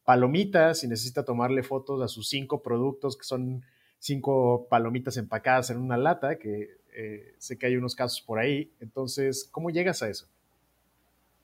palomitas 0.04 0.82
y 0.84 0.88
necesita 0.88 1.24
tomarle 1.24 1.62
fotos 1.62 2.02
a 2.02 2.08
sus 2.08 2.28
cinco 2.28 2.62
productos 2.62 3.16
que 3.16 3.24
son 3.24 3.64
cinco 3.98 4.66
palomitas 4.68 5.16
empacadas 5.16 5.70
en 5.70 5.78
una 5.78 5.96
lata, 5.96 6.38
que 6.38 6.70
eh, 6.94 7.34
sé 7.38 7.56
que 7.56 7.66
hay 7.66 7.76
unos 7.76 7.94
casos 7.94 8.20
por 8.20 8.38
ahí. 8.38 8.72
Entonces, 8.80 9.48
¿cómo 9.50 9.70
llegas 9.70 10.02
a 10.02 10.08
eso? 10.08 10.26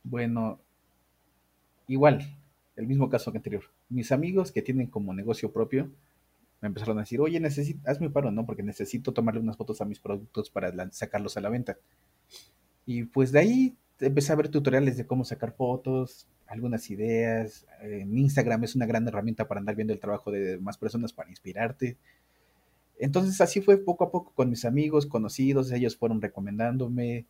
Bueno, 0.03 0.59
igual, 1.87 2.21
el 2.79 2.87
mismo 2.87 3.11
caso 3.11 3.33
que 3.33 3.39
anterior. 3.39 3.65
Mis 3.89 4.13
amigos 4.13 4.53
que 4.53 4.63
tienen 4.63 4.87
como 4.87 5.13
negocio 5.13 5.53
propio 5.53 5.91
me 6.61 6.69
empezaron 6.69 6.99
a 6.99 7.03
decir, 7.03 7.21
oye, 7.21 7.39
necesito, 7.41 7.81
hazme 7.89 8.11
paro, 8.11 8.31
¿no? 8.31 8.47
Porque 8.47 8.63
necesito 8.63 9.13
tomarle 9.13 9.41
unas 9.41 9.57
fotos 9.57 9.81
a 9.81 9.85
mis 9.85 10.01
productos 10.01 10.51
para 10.51 10.73
sacarlos 10.93 11.37
a 11.37 11.41
la 11.41 11.51
venta. 11.51 11.77
Y 12.87 13.05
pues 13.05 13.33
de 13.33 13.41
ahí 13.41 13.77
empecé 14.01 14.33
a 14.33 14.37
ver 14.37 14.49
tutoriales 14.49 14.97
de 14.97 15.07
cómo 15.07 15.25
sacar 15.25 15.53
fotos, 15.53 16.29
algunas 16.47 16.89
ideas. 16.91 17.67
En 17.81 18.17
Instagram 18.17 18.65
es 18.65 18.75
una 18.75 18.87
gran 18.87 19.07
herramienta 19.07 19.47
para 19.47 19.61
andar 19.61 19.77
viendo 19.77 19.93
el 19.93 20.01
trabajo 20.01 20.31
de 20.31 20.59
más 20.59 20.79
personas 20.79 21.13
para 21.13 21.31
inspirarte. 21.31 21.97
Entonces 22.99 23.41
así 23.41 23.61
fue 23.61 23.77
poco 23.79 24.05
a 24.05 24.11
poco 24.11 24.33
con 24.35 24.51
mis 24.51 24.65
amigos, 24.65 25.07
conocidos, 25.07 25.71
ellos 25.73 25.97
fueron 25.97 26.21
recomendándome. 26.21 27.27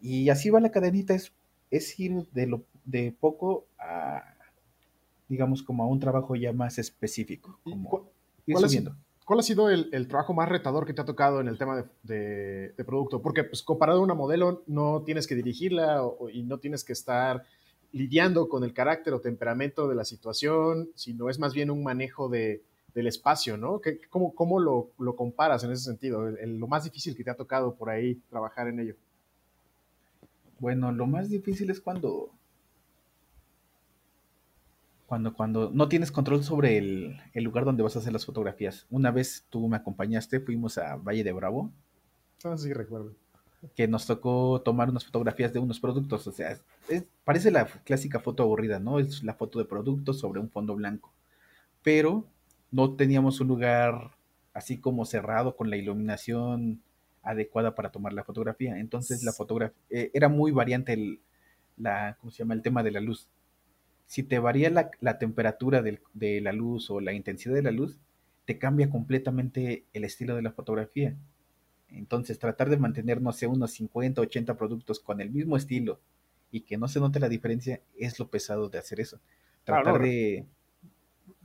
Y 0.00 0.30
así 0.30 0.48
va 0.48 0.60
la 0.60 0.70
cadenita, 0.70 1.14
es, 1.14 1.32
es 1.70 1.98
ir 2.00 2.26
de, 2.32 2.46
lo, 2.46 2.64
de 2.84 3.14
poco 3.18 3.66
a, 3.78 4.34
digamos, 5.30 5.62
como 5.62 5.84
a 5.84 5.86
un 5.86 6.00
trabajo 6.00 6.34
ya 6.34 6.52
más 6.52 6.78
específico. 6.78 7.58
Como 7.62 7.88
¿Cuál, 7.88 8.02
ha, 8.64 8.68
¿Cuál, 9.24 9.38
ha, 9.38 9.42
sido 9.42 9.70
el, 9.70 10.08
trabajo 10.08 10.34
más 10.34 10.48
retador 10.48 10.84
que 10.84 10.92
te 10.92 11.00
ha 11.00 11.04
tocado 11.04 11.40
en 11.40 11.46
el 11.46 11.56
tema 11.56 11.86
de, 12.02 12.74
producto? 12.84 13.22
Porque 13.22 13.44
pues, 13.44 13.62
comparado 13.62 14.00
a 14.00 14.02
una 14.02 14.14
modelo, 14.14 14.64
no 14.66 15.02
tienes 15.06 15.28
que 15.28 15.36
dirigirla 15.36 16.02
y 16.32 16.42
no 16.42 16.58
tienes 16.58 16.82
que 16.82 16.92
estar 16.92 17.44
lidiando 17.92 18.48
con 18.48 18.64
el 18.64 18.74
carácter 18.74 19.14
o 19.14 19.20
temperamento 19.20 19.88
de 19.88 19.94
la 19.94 20.04
situación, 20.04 20.90
sino 20.96 21.30
es 21.30 21.38
más 21.38 21.54
bien 21.54 21.70
un 21.70 21.84
manejo 21.84 22.28
de, 22.28 22.62
del 22.92 23.06
espacio, 23.06 23.56
¿no? 23.56 23.80
¿Cómo, 24.10 24.34
cómo 24.34 24.58
lo, 24.58 24.90
lo, 24.98 25.14
comparas 25.14 25.62
en 25.62 25.70
ese 25.70 25.84
sentido? 25.84 26.28
lo 26.28 26.66
más 26.66 26.82
difícil 26.82 27.14
que 27.14 27.22
te 27.22 27.30
ha 27.30 27.36
tocado 27.36 27.76
por 27.76 27.88
ahí 27.88 28.16
trabajar 28.28 28.66
en 28.66 28.80
ello. 28.80 28.96
Bueno, 30.58 30.90
lo 30.90 31.06
más 31.06 31.30
difícil 31.30 31.70
es 31.70 31.80
cuando, 31.80 32.30
cuando, 35.10 35.34
cuando 35.34 35.72
no 35.74 35.88
tienes 35.88 36.12
control 36.12 36.44
sobre 36.44 36.78
el, 36.78 37.20
el, 37.32 37.42
lugar 37.42 37.64
donde 37.64 37.82
vas 37.82 37.96
a 37.96 37.98
hacer 37.98 38.12
las 38.12 38.24
fotografías. 38.24 38.86
Una 38.90 39.10
vez 39.10 39.44
tú 39.50 39.66
me 39.66 39.76
acompañaste, 39.76 40.38
fuimos 40.38 40.78
a 40.78 40.94
Valle 40.94 41.24
de 41.24 41.32
Bravo. 41.32 41.72
Ah, 42.44 42.56
sí, 42.56 42.72
recuerdo. 42.72 43.16
Que 43.74 43.88
nos 43.88 44.06
tocó 44.06 44.62
tomar 44.64 44.88
unas 44.88 45.04
fotografías 45.04 45.52
de 45.52 45.58
unos 45.58 45.80
productos. 45.80 46.28
O 46.28 46.30
sea, 46.30 46.56
parece 47.24 47.50
la 47.50 47.64
clásica 47.64 48.20
foto 48.20 48.44
aburrida, 48.44 48.78
¿no? 48.78 49.00
Es 49.00 49.24
la 49.24 49.34
foto 49.34 49.58
de 49.58 49.64
productos 49.64 50.20
sobre 50.20 50.38
un 50.38 50.48
fondo 50.48 50.76
blanco. 50.76 51.12
Pero 51.82 52.24
no 52.70 52.94
teníamos 52.94 53.40
un 53.40 53.48
lugar 53.48 54.12
así 54.54 54.78
como 54.78 55.04
cerrado 55.06 55.56
con 55.56 55.70
la 55.70 55.76
iluminación 55.76 56.82
adecuada 57.24 57.74
para 57.74 57.90
tomar 57.90 58.12
la 58.12 58.22
fotografía. 58.22 58.78
Entonces 58.78 59.24
la 59.24 59.32
fotografía 59.32 59.76
eh, 59.90 60.12
era 60.14 60.28
muy 60.28 60.52
variante 60.52 60.92
el, 60.92 61.20
la, 61.76 62.16
¿cómo 62.20 62.30
se 62.30 62.44
llama? 62.44 62.54
el 62.54 62.62
tema 62.62 62.84
de 62.84 62.92
la 62.92 63.00
luz. 63.00 63.28
Si 64.10 64.24
te 64.24 64.40
varía 64.40 64.70
la, 64.70 65.18
temperatura 65.20 65.82
de 65.82 66.40
la 66.40 66.52
luz 66.52 66.90
o 66.90 67.00
la 67.00 67.12
intensidad 67.12 67.54
de 67.54 67.62
la 67.62 67.70
luz, 67.70 67.96
te 68.44 68.58
cambia 68.58 68.90
completamente 68.90 69.84
el 69.92 70.02
estilo 70.02 70.34
de 70.34 70.42
la 70.42 70.50
fotografía. 70.50 71.14
Entonces 71.90 72.40
tratar 72.40 72.70
de 72.70 72.76
mantener, 72.76 73.22
no 73.22 73.30
sé, 73.30 73.46
unos 73.46 73.70
50, 73.70 74.20
80 74.20 74.56
productos 74.56 74.98
con 74.98 75.20
el 75.20 75.30
mismo 75.30 75.56
estilo 75.56 76.00
y 76.50 76.62
que 76.62 76.76
no 76.76 76.88
se 76.88 76.98
note 76.98 77.20
la 77.20 77.28
diferencia 77.28 77.82
es 77.96 78.18
lo 78.18 78.26
pesado 78.26 78.68
de 78.68 78.78
hacer 78.78 78.98
eso. 78.98 79.20
Tratar 79.62 80.02
de 80.02 80.44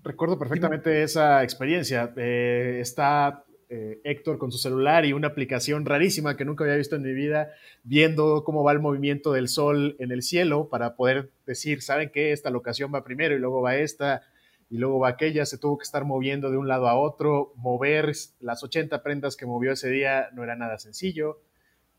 recuerdo 0.01 0.39
perfectamente 0.39 1.03
esa 1.03 1.43
experiencia. 1.43 2.11
Eh, 2.17 2.79
está 2.81 3.45
eh, 3.69 3.99
Héctor 4.03 4.37
con 4.37 4.51
su 4.51 4.57
celular 4.57 5.05
y 5.05 5.13
una 5.13 5.27
aplicación 5.27 5.85
rarísima 5.85 6.37
que 6.37 6.45
nunca 6.45 6.63
había 6.63 6.75
visto 6.75 6.95
en 6.95 7.03
mi 7.03 7.13
vida, 7.13 7.51
viendo 7.83 8.43
cómo 8.43 8.63
va 8.63 8.71
el 8.71 8.79
movimiento 8.79 9.33
del 9.33 9.47
sol 9.47 9.95
en 9.99 10.11
el 10.11 10.21
cielo 10.21 10.69
para 10.69 10.95
poder 10.95 11.31
decir, 11.45 11.81
¿saben 11.81 12.09
qué? 12.13 12.31
Esta 12.31 12.49
locación 12.49 12.91
va 12.93 13.03
primero 13.03 13.35
y 13.35 13.39
luego 13.39 13.61
va 13.61 13.75
esta 13.77 14.23
y 14.69 14.77
luego 14.77 14.99
va 14.99 15.09
aquella. 15.09 15.45
Se 15.45 15.57
tuvo 15.57 15.77
que 15.77 15.83
estar 15.83 16.05
moviendo 16.05 16.51
de 16.51 16.57
un 16.57 16.67
lado 16.67 16.87
a 16.87 16.97
otro. 16.97 17.53
Mover 17.55 18.11
las 18.39 18.63
80 18.63 19.03
prendas 19.03 19.35
que 19.35 19.45
movió 19.45 19.71
ese 19.71 19.89
día 19.89 20.29
no 20.33 20.43
era 20.43 20.55
nada 20.55 20.77
sencillo. 20.77 21.39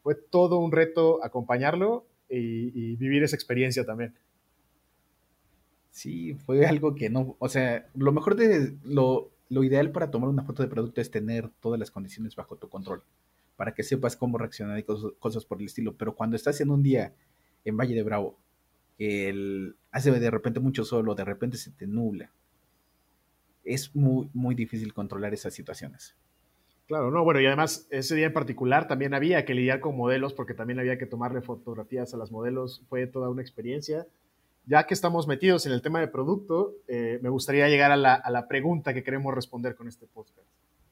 Fue 0.03 0.15
todo 0.15 0.59
un 0.59 0.73
reto 0.73 1.25
acompañarlo 1.25 2.07
y 2.29 2.97
vivir 2.97 3.23
esa 3.23 3.37
experiencia 3.37 3.85
también. 3.85 4.15
Sí, 5.97 6.35
fue 6.45 6.67
algo 6.67 6.95
que 6.95 7.09
no, 7.09 7.37
o 7.39 7.49
sea, 7.49 7.87
lo 7.95 8.13
mejor 8.13 8.37
de 8.37 8.75
lo, 8.85 9.31
lo 9.49 9.65
ideal 9.65 9.91
para 9.93 10.11
tomar 10.11 10.29
una 10.29 10.43
foto 10.43 10.63
de 10.63 10.69
producto 10.69 11.01
es 11.01 11.11
tener 11.11 11.51
todas 11.61 11.79
las 11.79 11.91
condiciones 11.91 12.35
bajo 12.35 12.57
tu 12.57 12.69
control, 12.69 13.03
para 13.57 13.75
que 13.75 13.83
sepas 13.83 14.17
cómo 14.17 14.39
reaccionar 14.39 14.79
y 14.79 14.83
cosas, 14.83 15.45
por 15.45 15.61
el 15.61 15.67
estilo. 15.67 15.95
Pero 15.97 16.15
cuando 16.15 16.37
estás 16.37 16.61
en 16.61 16.71
un 16.71 16.83
día 16.83 17.15
en 17.65 17.77
Valle 17.77 17.95
de 17.95 18.03
Bravo, 18.03 18.39
el, 18.99 19.77
hace 19.91 20.11
de 20.11 20.31
repente 20.31 20.61
mucho 20.61 20.85
sol 20.85 21.09
o 21.09 21.15
de 21.15 21.25
repente 21.25 21.57
se 21.57 21.71
te 21.71 21.87
nubla, 21.87 22.31
es 23.65 23.95
muy, 23.95 24.31
muy 24.33 24.55
difícil 24.55 24.95
controlar 24.95 25.35
esas 25.35 25.55
situaciones. 25.55 26.17
Claro, 26.87 27.11
no, 27.11 27.25
bueno, 27.25 27.41
y 27.41 27.47
además 27.47 27.89
ese 27.91 28.15
día 28.15 28.27
en 28.27 28.33
particular 28.33 28.87
también 28.87 29.13
había 29.13 29.45
que 29.45 29.55
lidiar 29.55 29.81
con 29.81 29.97
modelos 29.97 30.33
porque 30.33 30.55
también 30.55 30.79
había 30.79 30.99
que 30.99 31.07
tomarle 31.07 31.43
fotografías 31.43 32.15
a 32.15 32.17
las 32.17 32.31
modelos, 32.31 32.85
fue 32.89 33.09
toda 33.09 33.29
una 33.29 33.43
experiencia 33.43 34.07
ya 34.67 34.85
que 34.87 34.95
estamos 34.95 35.29
metidos 35.29 35.65
en 35.67 35.73
el 35.73 35.81
tema 35.81 36.01
de 36.01 36.09
producto, 36.09 36.75
eh, 36.89 37.21
me 37.23 37.29
gustaría 37.29 37.69
llegar 37.69 37.93
a 37.93 37.97
la, 37.97 38.49
pregunta 38.49 38.93
que 38.93 39.05
queremos 39.05 39.33
responder 39.33 39.77
con 39.77 39.87
este 39.87 40.07
podcast. 40.07 40.47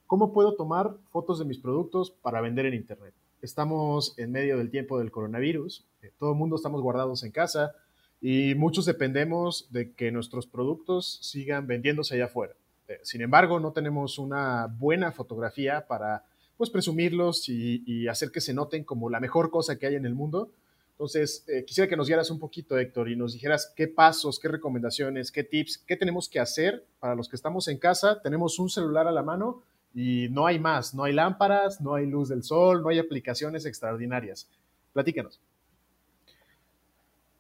¿Cómo 0.07 0.33
puedo 0.33 0.55
tomar 0.55 0.95
fotos 1.11 1.41
de 1.41 1.45
mis 1.45 1.59
productos 1.59 2.13
para 2.13 2.41
vender 2.41 2.67
en 2.67 2.75
Internet? 2.75 3.13
Estamos 3.43 4.17
en 4.17 4.31
medio 4.31 4.59
del 4.59 4.71
tiempo 4.71 4.99
del 4.99 5.11
coronavirus, 5.11 5.85
eh, 6.03 6.13
todo 6.19 6.33
el 6.33 6.39
mundo 6.39 6.57
estamos 6.57 6.81
guardados 6.83 7.25
en 7.25 7.33
casa 7.33 7.73
y 8.21 8.55
muchos 8.55 8.87
dependemos 8.87 9.67
de 9.73 9.93
que 9.93 10.13
nuestros 10.13 10.47
productos 10.47 11.19
sigan 11.21 11.67
vendiéndose 11.67 12.15
allá 12.15 12.27
afuera. 12.27 12.55
Eh, 12.87 13.01
sin 13.03 13.23
embargo, 13.23 13.59
no 13.59 13.73
tenemos 13.73 14.19
una 14.19 14.67
buena 14.67 15.11
fotografía 15.11 15.85
para 15.89 16.25
pues, 16.57 16.71
presumirlos 16.71 17.49
y, 17.49 17.83
y 17.87 18.07
hacer 18.07 18.31
que 18.31 18.41
se 18.41 18.55
noten 18.55 18.85
como 18.85 19.11
la 19.11 19.19
mejor 19.19 19.51
cosa 19.51 19.79
que 19.79 19.89
hay 19.89 19.97
en 19.97 20.07
el 20.07 20.15
mundo 20.15 20.51
entonces, 20.95 21.45
eh, 21.49 21.65
quisiera 21.65 21.89
que 21.89 21.97
nos 21.97 22.07
guiaras 22.07 22.31
un 22.31 22.39
poquito, 22.39 22.79
Héctor, 22.79 23.11
y 23.11 23.17
nos 23.17 23.33
dijeras 23.33 23.73
qué 23.75 23.89
pasos, 23.89 24.39
qué 24.39 24.47
recomendaciones, 24.47 25.33
qué 25.33 25.43
tips, 25.43 25.79
qué 25.79 25.97
tenemos 25.97 26.29
que 26.29 26.39
hacer 26.39 26.87
para 27.01 27.17
los 27.17 27.29
que 27.29 27.35
estamos 27.35 27.67
en 27.67 27.79
casa. 27.79 28.23
Tenemos 28.23 28.61
un 28.61 28.71
celular 28.71 29.09
a 29.09 29.13
la 29.13 29.25
mano 29.25 29.63
y 29.93 30.29
no 30.31 30.47
hay 30.47 30.61
más, 30.61 30.95
no 30.95 31.03
hay 31.03 31.13
lámparas, 31.13 31.81
no 31.81 31.97
hay 31.97 32.07
luz 32.07 32.29
del 32.29 32.45
sol, 32.45 32.81
no 32.81 32.91
hay 32.91 33.01
aplicaciones 33.01 33.67
extraordinarias. 33.67 34.49
Platícanos. 34.93 35.41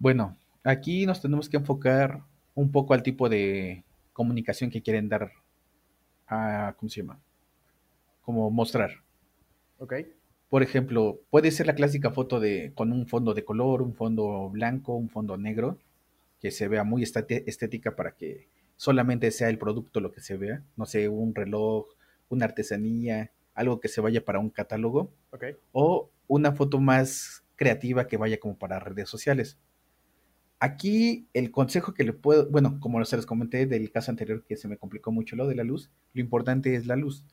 Bueno, 0.00 0.36
aquí 0.64 1.06
nos 1.06 1.22
tenemos 1.22 1.48
que 1.48 1.56
enfocar 1.56 2.24
un 2.56 2.72
poco 2.72 2.92
al 2.92 3.04
tipo 3.04 3.28
de 3.28 3.84
comunicación 4.12 4.68
que 4.68 4.82
quieren 4.82 5.08
dar 5.08 5.30
a, 6.26 6.74
¿cómo 6.76 6.90
se 6.90 7.02
llama? 7.02 7.20
Como 8.22 8.50
mostrar. 8.50 8.90
Ok. 9.78 9.94
Por 10.48 10.62
ejemplo, 10.62 11.20
puede 11.30 11.50
ser 11.50 11.66
la 11.66 11.74
clásica 11.74 12.10
foto 12.10 12.38
de 12.40 12.72
con 12.74 12.92
un 12.92 13.06
fondo 13.06 13.34
de 13.34 13.44
color, 13.44 13.82
un 13.82 13.94
fondo 13.94 14.48
blanco, 14.50 14.94
un 14.94 15.08
fondo 15.08 15.36
negro, 15.36 15.78
que 16.40 16.50
se 16.50 16.68
vea 16.68 16.84
muy 16.84 17.02
estética 17.02 17.96
para 17.96 18.12
que 18.14 18.48
solamente 18.76 19.30
sea 19.30 19.48
el 19.48 19.58
producto 19.58 20.00
lo 20.00 20.12
que 20.12 20.20
se 20.20 20.36
vea. 20.36 20.62
No 20.76 20.86
sé, 20.86 21.08
un 21.08 21.34
reloj, 21.34 21.86
una 22.28 22.44
artesanía, 22.44 23.32
algo 23.54 23.80
que 23.80 23.88
se 23.88 24.00
vaya 24.00 24.24
para 24.24 24.38
un 24.38 24.50
catálogo. 24.50 25.12
O 25.72 26.10
una 26.26 26.52
foto 26.52 26.80
más 26.80 27.44
creativa 27.56 28.06
que 28.06 28.16
vaya 28.16 28.38
como 28.38 28.56
para 28.56 28.78
redes 28.78 29.08
sociales. 29.08 29.58
Aquí 30.60 31.28
el 31.34 31.50
consejo 31.50 31.94
que 31.94 32.04
le 32.04 32.12
puedo, 32.12 32.48
bueno, 32.50 32.78
como 32.80 33.04
se 33.04 33.16
les 33.16 33.26
comenté 33.26 33.66
del 33.66 33.90
caso 33.90 34.10
anterior 34.10 34.44
que 34.44 34.56
se 34.56 34.68
me 34.68 34.76
complicó 34.76 35.12
mucho 35.12 35.36
lo 35.36 35.46
de 35.46 35.54
la 35.54 35.64
luz, 35.64 35.90
lo 36.14 36.20
importante 36.20 36.74
es 36.74 36.86
la 36.86 36.96
luz. 36.96 37.24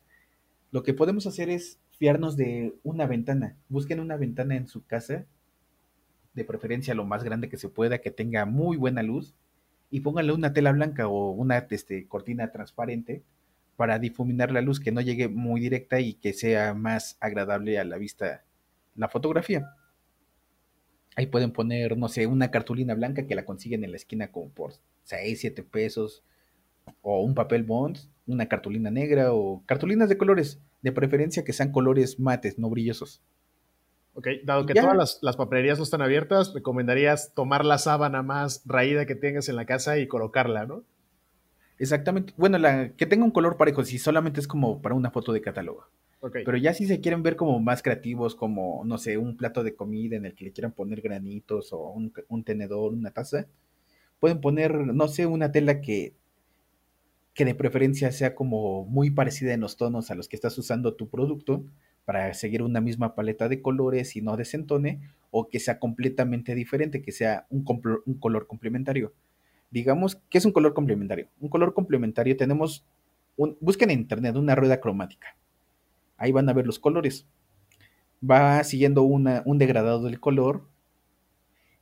Lo 0.71 0.83
que 0.83 0.93
podemos 0.93 1.27
hacer 1.27 1.49
es 1.49 1.79
fiarnos 1.91 2.37
de 2.37 2.73
una 2.83 3.05
ventana. 3.05 3.57
Busquen 3.67 3.99
una 3.99 4.15
ventana 4.15 4.55
en 4.55 4.67
su 4.67 4.85
casa, 4.85 5.25
de 6.33 6.45
preferencia 6.45 6.95
lo 6.95 7.05
más 7.05 7.25
grande 7.25 7.49
que 7.49 7.57
se 7.57 7.67
pueda, 7.67 7.99
que 7.99 8.09
tenga 8.09 8.45
muy 8.45 8.77
buena 8.77 9.03
luz, 9.03 9.35
y 9.89 9.99
pónganle 9.99 10.31
una 10.31 10.53
tela 10.53 10.71
blanca 10.71 11.09
o 11.09 11.31
una 11.31 11.57
este, 11.69 12.07
cortina 12.07 12.51
transparente 12.51 13.21
para 13.75 13.99
difuminar 13.99 14.51
la 14.51 14.61
luz, 14.61 14.79
que 14.79 14.93
no 14.93 15.01
llegue 15.01 15.27
muy 15.27 15.59
directa 15.59 15.99
y 15.99 16.13
que 16.13 16.31
sea 16.31 16.73
más 16.73 17.17
agradable 17.19 17.77
a 17.77 17.83
la 17.83 17.97
vista 17.97 18.45
la 18.95 19.09
fotografía. 19.09 19.75
Ahí 21.17 21.25
pueden 21.25 21.51
poner, 21.51 21.97
no 21.97 22.07
sé, 22.07 22.27
una 22.27 22.49
cartulina 22.51 22.93
blanca 22.93 23.27
que 23.27 23.35
la 23.35 23.43
consiguen 23.43 23.83
en 23.83 23.91
la 23.91 23.97
esquina 23.97 24.31
como 24.31 24.49
por 24.49 24.73
6, 25.03 25.41
7 25.41 25.63
pesos, 25.63 26.23
o 27.01 27.21
un 27.21 27.35
papel 27.35 27.63
bond, 27.63 27.97
una 28.31 28.47
cartulina 28.47 28.91
negra 28.91 29.33
o 29.33 29.63
cartulinas 29.65 30.09
de 30.09 30.17
colores, 30.17 30.59
de 30.81 30.91
preferencia 30.91 31.43
que 31.43 31.53
sean 31.53 31.71
colores 31.71 32.19
mates, 32.19 32.57
no 32.57 32.69
brillosos. 32.69 33.21
Ok, 34.13 34.27
dado 34.43 34.65
que 34.65 34.73
todas 34.73 35.19
las, 35.21 35.37
papelerías 35.37 35.77
no 35.77 35.83
están 35.83 36.01
abiertas, 36.01 36.53
recomendarías 36.53 37.33
tomar 37.33 37.63
la 37.63 37.77
sábana 37.77 38.23
más 38.23 38.61
raída 38.65 39.05
que 39.05 39.15
tengas 39.15 39.47
en 39.47 39.55
la 39.55 39.65
casa 39.65 39.97
y 39.99 40.07
colocarla, 40.07 40.65
¿no? 40.65 40.83
Exactamente. 41.77 42.33
Bueno, 42.37 42.57
la 42.57 42.89
que 42.89 43.05
tenga 43.05 43.23
un 43.23 43.31
color 43.31 43.57
parejo, 43.57 43.83
si 43.85 43.97
solamente 43.97 44.39
es 44.39 44.47
como 44.47 44.81
para 44.81 44.95
una 44.95 45.11
foto 45.11 45.31
de 45.31 45.41
catálogo. 45.41 45.87
Pero 46.31 46.55
ya 46.57 46.73
si 46.75 46.85
se 46.85 47.01
quieren 47.01 47.23
ver 47.23 47.35
como 47.35 47.59
más 47.59 47.81
creativos, 47.81 48.35
como, 48.35 48.83
no 48.85 48.99
sé, 48.99 49.17
un 49.17 49.37
plato 49.37 49.63
de 49.63 49.73
comida 49.73 50.17
en 50.17 50.25
el 50.25 50.35
que 50.35 50.45
le 50.45 50.51
quieran 50.51 50.71
poner 50.71 51.01
granitos 51.01 51.73
o 51.73 51.89
un, 51.89 52.13
un 52.27 52.43
tenedor, 52.43 52.93
una 52.93 53.09
taza, 53.09 53.47
pueden 54.19 54.39
poner, 54.39 54.75
no 54.75 55.07
sé, 55.07 55.25
una 55.25 55.51
tela 55.51 55.81
que 55.81 56.13
que 57.33 57.45
de 57.45 57.55
preferencia 57.55 58.11
sea 58.11 58.35
como 58.35 58.85
muy 58.85 59.09
parecida 59.09 59.53
en 59.53 59.61
los 59.61 59.77
tonos 59.77 60.11
a 60.11 60.15
los 60.15 60.27
que 60.27 60.35
estás 60.35 60.57
usando 60.57 60.95
tu 60.95 61.09
producto 61.09 61.63
para 62.05 62.33
seguir 62.33 62.61
una 62.61 62.81
misma 62.81 63.15
paleta 63.15 63.47
de 63.47 63.61
colores 63.61 64.15
y 64.15 64.21
no 64.21 64.35
desentone, 64.35 65.01
o 65.29 65.47
que 65.47 65.59
sea 65.59 65.79
completamente 65.79 66.55
diferente, 66.55 67.01
que 67.01 67.11
sea 67.11 67.45
un, 67.49 67.63
color 67.63 68.47
complementario. 68.47 69.13
Digamos, 69.69 70.21
¿qué 70.29 70.37
es 70.37 70.45
un 70.45 70.51
color 70.51 70.73
complementario? 70.73 71.27
Un 71.39 71.49
color 71.49 71.73
complementario 71.73 72.35
tenemos, 72.35 72.85
busquen 73.37 73.91
en 73.91 73.99
internet 73.99 74.35
una 74.35 74.55
rueda 74.55 74.81
cromática. 74.81 75.37
Ahí 76.17 76.31
van 76.31 76.49
a 76.49 76.53
ver 76.53 76.65
los 76.65 76.79
colores. 76.79 77.27
Va 78.29 78.63
siguiendo 78.63 79.03
una, 79.03 79.41
un 79.45 79.57
degradado 79.57 80.03
del 80.03 80.19
color 80.19 80.67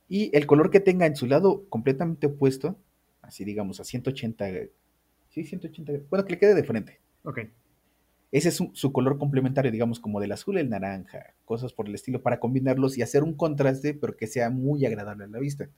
y 0.08 0.34
el 0.36 0.46
color 0.46 0.70
que 0.70 0.80
tenga 0.80 1.06
en 1.06 1.16
su 1.16 1.26
lado 1.26 1.64
completamente 1.68 2.28
opuesto, 2.28 2.76
así 3.22 3.44
digamos 3.44 3.80
a 3.80 3.84
180 3.84 4.48
Sí, 5.30 5.44
180. 5.44 5.92
Bueno, 6.10 6.24
que 6.24 6.32
le 6.32 6.38
quede 6.38 6.54
de 6.54 6.64
frente. 6.64 7.00
Ok. 7.22 7.40
Ese 8.32 8.50
es 8.50 8.62
su, 8.74 8.92
color 8.92 9.18
complementario, 9.18 9.72
digamos, 9.72 9.98
como 9.98 10.20
del 10.20 10.32
azul, 10.32 10.58
el 10.58 10.70
naranja, 10.70 11.34
cosas 11.44 11.72
por 11.72 11.88
el 11.88 11.94
estilo, 11.96 12.22
para 12.22 12.38
combinarlos 12.38 12.96
y 12.96 13.02
hacer 13.02 13.24
un 13.24 13.34
contraste, 13.34 13.94
pero 13.94 14.16
que 14.16 14.28
sea 14.28 14.50
muy 14.50 14.86
agradable 14.86 15.24
a 15.24 15.28
la 15.28 15.40
vista. 15.40 15.68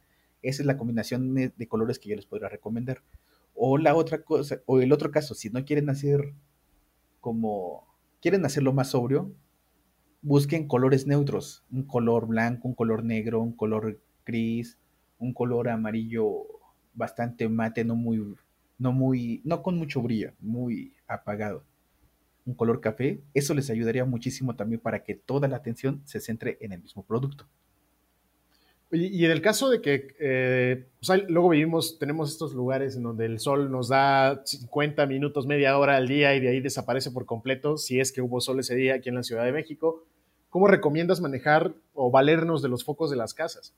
Esa 0.42 0.62
es 0.62 0.66
la 0.66 0.76
combinación 0.76 1.34
de, 1.34 1.68
colores 1.68 1.98
que 1.98 2.10
yo 2.10 2.16
les 2.16 2.26
podría 2.26 2.48
recomendar. 2.48 3.02
O 3.54 3.78
la 3.78 3.94
otra 3.94 4.22
cosa, 4.22 4.60
o 4.66 4.80
el 4.80 4.92
otro 4.92 5.10
caso, 5.10 5.34
si 5.34 5.48
no 5.48 5.64
quieren 5.64 5.88
hacer 5.88 6.34
como, 7.20 7.86
quieren 8.20 8.44
hacerlo 8.44 8.72
más 8.72 8.90
sobrio, 8.90 9.32
busquen 10.20 10.66
colores 10.68 11.06
neutros, 11.06 11.64
un 11.70 11.84
color 11.84 12.26
blanco, 12.26 12.68
un 12.68 12.74
color 12.74 13.04
negro, 13.04 13.40
un 13.40 13.52
color 13.52 13.98
gris, 14.26 14.78
un 15.18 15.32
color 15.32 15.68
amarillo 15.68 16.46
bastante 16.94 17.48
mate, 17.48 17.84
no 17.84 17.96
muy 17.96 18.18
no 18.78 18.92
muy, 18.92 19.40
no 19.44 19.62
con 19.62 19.78
mucho 19.78 20.02
brillo, 20.02 20.32
muy 20.40 20.94
apagado. 21.06 21.64
Un 22.44 22.54
color 22.54 22.80
café, 22.80 23.20
eso 23.34 23.54
les 23.54 23.70
ayudaría 23.70 24.04
muchísimo 24.04 24.56
también 24.56 24.80
para 24.80 25.04
que 25.04 25.14
toda 25.14 25.48
la 25.48 25.56
atención 25.56 26.02
se 26.04 26.20
centre 26.20 26.58
en 26.60 26.72
el 26.72 26.82
mismo 26.82 27.04
producto. 27.04 27.46
Y, 28.94 29.24
en 29.24 29.30
el 29.30 29.40
caso 29.40 29.70
de 29.70 29.80
que, 29.80 30.14
eh, 30.20 30.86
luego 31.28 31.48
vivimos, 31.48 31.98
tenemos 31.98 32.30
estos 32.30 32.52
lugares 32.52 32.94
en 32.94 33.04
donde 33.04 33.24
el 33.24 33.38
sol 33.38 33.70
nos 33.70 33.88
da 33.88 34.42
50 34.44 35.06
minutos, 35.06 35.46
media 35.46 35.78
hora 35.78 35.96
al 35.96 36.06
día 36.06 36.34
y 36.34 36.40
de 36.40 36.50
ahí 36.50 36.60
desaparece 36.60 37.10
por 37.10 37.24
completo, 37.24 37.78
si 37.78 38.00
es 38.00 38.12
que 38.12 38.20
hubo 38.20 38.42
sol 38.42 38.60
ese 38.60 38.74
día 38.74 38.96
aquí 38.96 39.08
en 39.08 39.14
la 39.14 39.22
Ciudad 39.22 39.46
de 39.46 39.52
México, 39.52 40.04
¿cómo 40.50 40.66
recomiendas 40.66 41.22
manejar 41.22 41.72
o 41.94 42.10
valernos 42.10 42.60
de 42.60 42.68
los 42.68 42.84
focos 42.84 43.10
de 43.10 43.16
las 43.16 43.32
casas? 43.32 43.72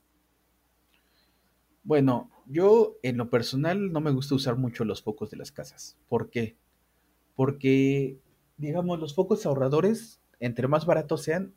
Bueno, 1.84 2.30
yo 2.46 2.96
en 3.02 3.18
lo 3.18 3.28
personal 3.28 3.92
no 3.92 4.00
me 4.00 4.10
gusta 4.10 4.34
usar 4.34 4.56
mucho 4.56 4.86
los 4.86 5.02
focos 5.02 5.30
de 5.30 5.36
las 5.36 5.52
casas. 5.52 5.98
¿Por 6.08 6.30
qué? 6.30 6.56
Porque, 7.36 8.18
digamos, 8.56 8.98
los 8.98 9.14
focos 9.14 9.44
ahorradores, 9.44 10.18
entre 10.40 10.66
más 10.66 10.86
baratos 10.86 11.22
sean, 11.22 11.52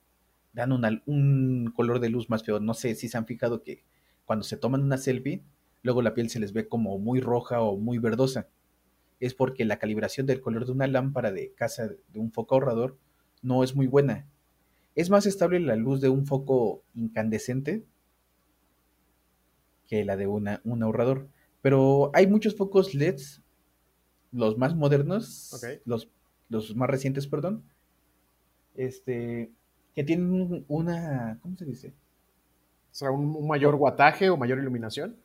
dan 0.52 0.74
un 1.06 1.72
color 1.74 2.02
de 2.02 2.10
luz 2.10 2.30
más 2.30 2.44
feo. 2.44 2.60
No 2.60 2.74
sé 2.74 2.94
si 2.96 3.08
se 3.08 3.18
han 3.18 3.26
fijado 3.26 3.64
que 3.64 3.86
cuando 4.26 4.44
se 4.44 4.58
toman 4.58 4.84
una 4.84 4.98
selfie, 4.98 5.44
luego 5.82 6.02
la 6.02 6.14
piel 6.14 6.30
se 6.30 6.42
les 6.42 6.52
ve 6.52 6.68
como 6.68 7.00
muy 7.00 7.22
roja 7.22 7.62
o 7.62 7.78
muy 7.78 7.98
verdosa. 7.98 8.50
Es 9.22 9.34
porque 9.34 9.64
la 9.64 9.80
calibración 9.80 10.28
del 10.28 10.42
color 10.42 10.66
de 10.66 10.74
una 10.74 10.88
lámpara 10.88 11.32
de 11.32 11.54
casa 11.54 11.88
de 11.88 12.20
un 12.20 12.34
foco 12.34 12.56
ahorrador 12.56 12.98
no 13.42 13.64
es 13.64 13.76
muy 13.76 13.88
buena. 13.88 14.28
Es 14.94 15.10
más 15.10 15.26
estable 15.26 15.62
la 15.62 15.78
luz 15.78 16.02
de 16.02 16.10
un 16.10 16.26
foco 16.26 16.84
incandescente 16.96 17.86
que 19.88 20.06
la 20.06 20.18
de 20.18 20.28
una, 20.28 20.62
un 20.64 20.84
ahorrador. 20.84 21.28
Pero 21.62 22.12
hay 22.14 22.28
muchos 22.28 22.56
focos 22.56 22.94
LEDs, 22.94 23.42
los 24.32 24.58
más 24.58 24.76
modernos, 24.76 25.60
los, 25.86 26.10
los 26.50 26.76
más 26.76 26.90
recientes, 26.90 27.28
perdón, 27.28 27.64
este, 28.76 29.52
que 29.96 30.04
tienen 30.04 30.66
una, 30.68 31.40
¿cómo 31.42 31.58
se 31.58 31.66
dice? 31.66 31.94
O 32.92 32.96
sea, 32.96 33.12
un, 33.12 33.48
mayor 33.48 33.76
guataje 33.76 34.30
o 34.30 34.38
mayor 34.38 34.60
iluminación. 34.60 35.18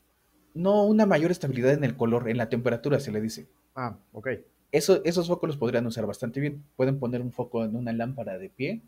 No, 0.54 0.84
una 0.84 1.06
mayor 1.06 1.30
estabilidad 1.30 1.72
en 1.72 1.84
el 1.84 1.96
color, 1.96 2.28
en 2.28 2.36
la 2.36 2.48
temperatura 2.48 3.00
se 3.00 3.12
le 3.12 3.20
dice. 3.20 3.48
Ah, 3.74 3.96
ok. 4.12 4.28
Eso, 4.70 5.02
esos 5.04 5.28
focos 5.28 5.48
los 5.48 5.56
podrían 5.56 5.86
usar 5.86 6.06
bastante 6.06 6.40
bien. 6.40 6.64
Pueden 6.76 6.98
poner 6.98 7.20
un 7.20 7.32
foco 7.32 7.64
en 7.64 7.76
una 7.76 7.92
lámpara 7.92 8.38
de 8.38 8.48
pie 8.48 8.82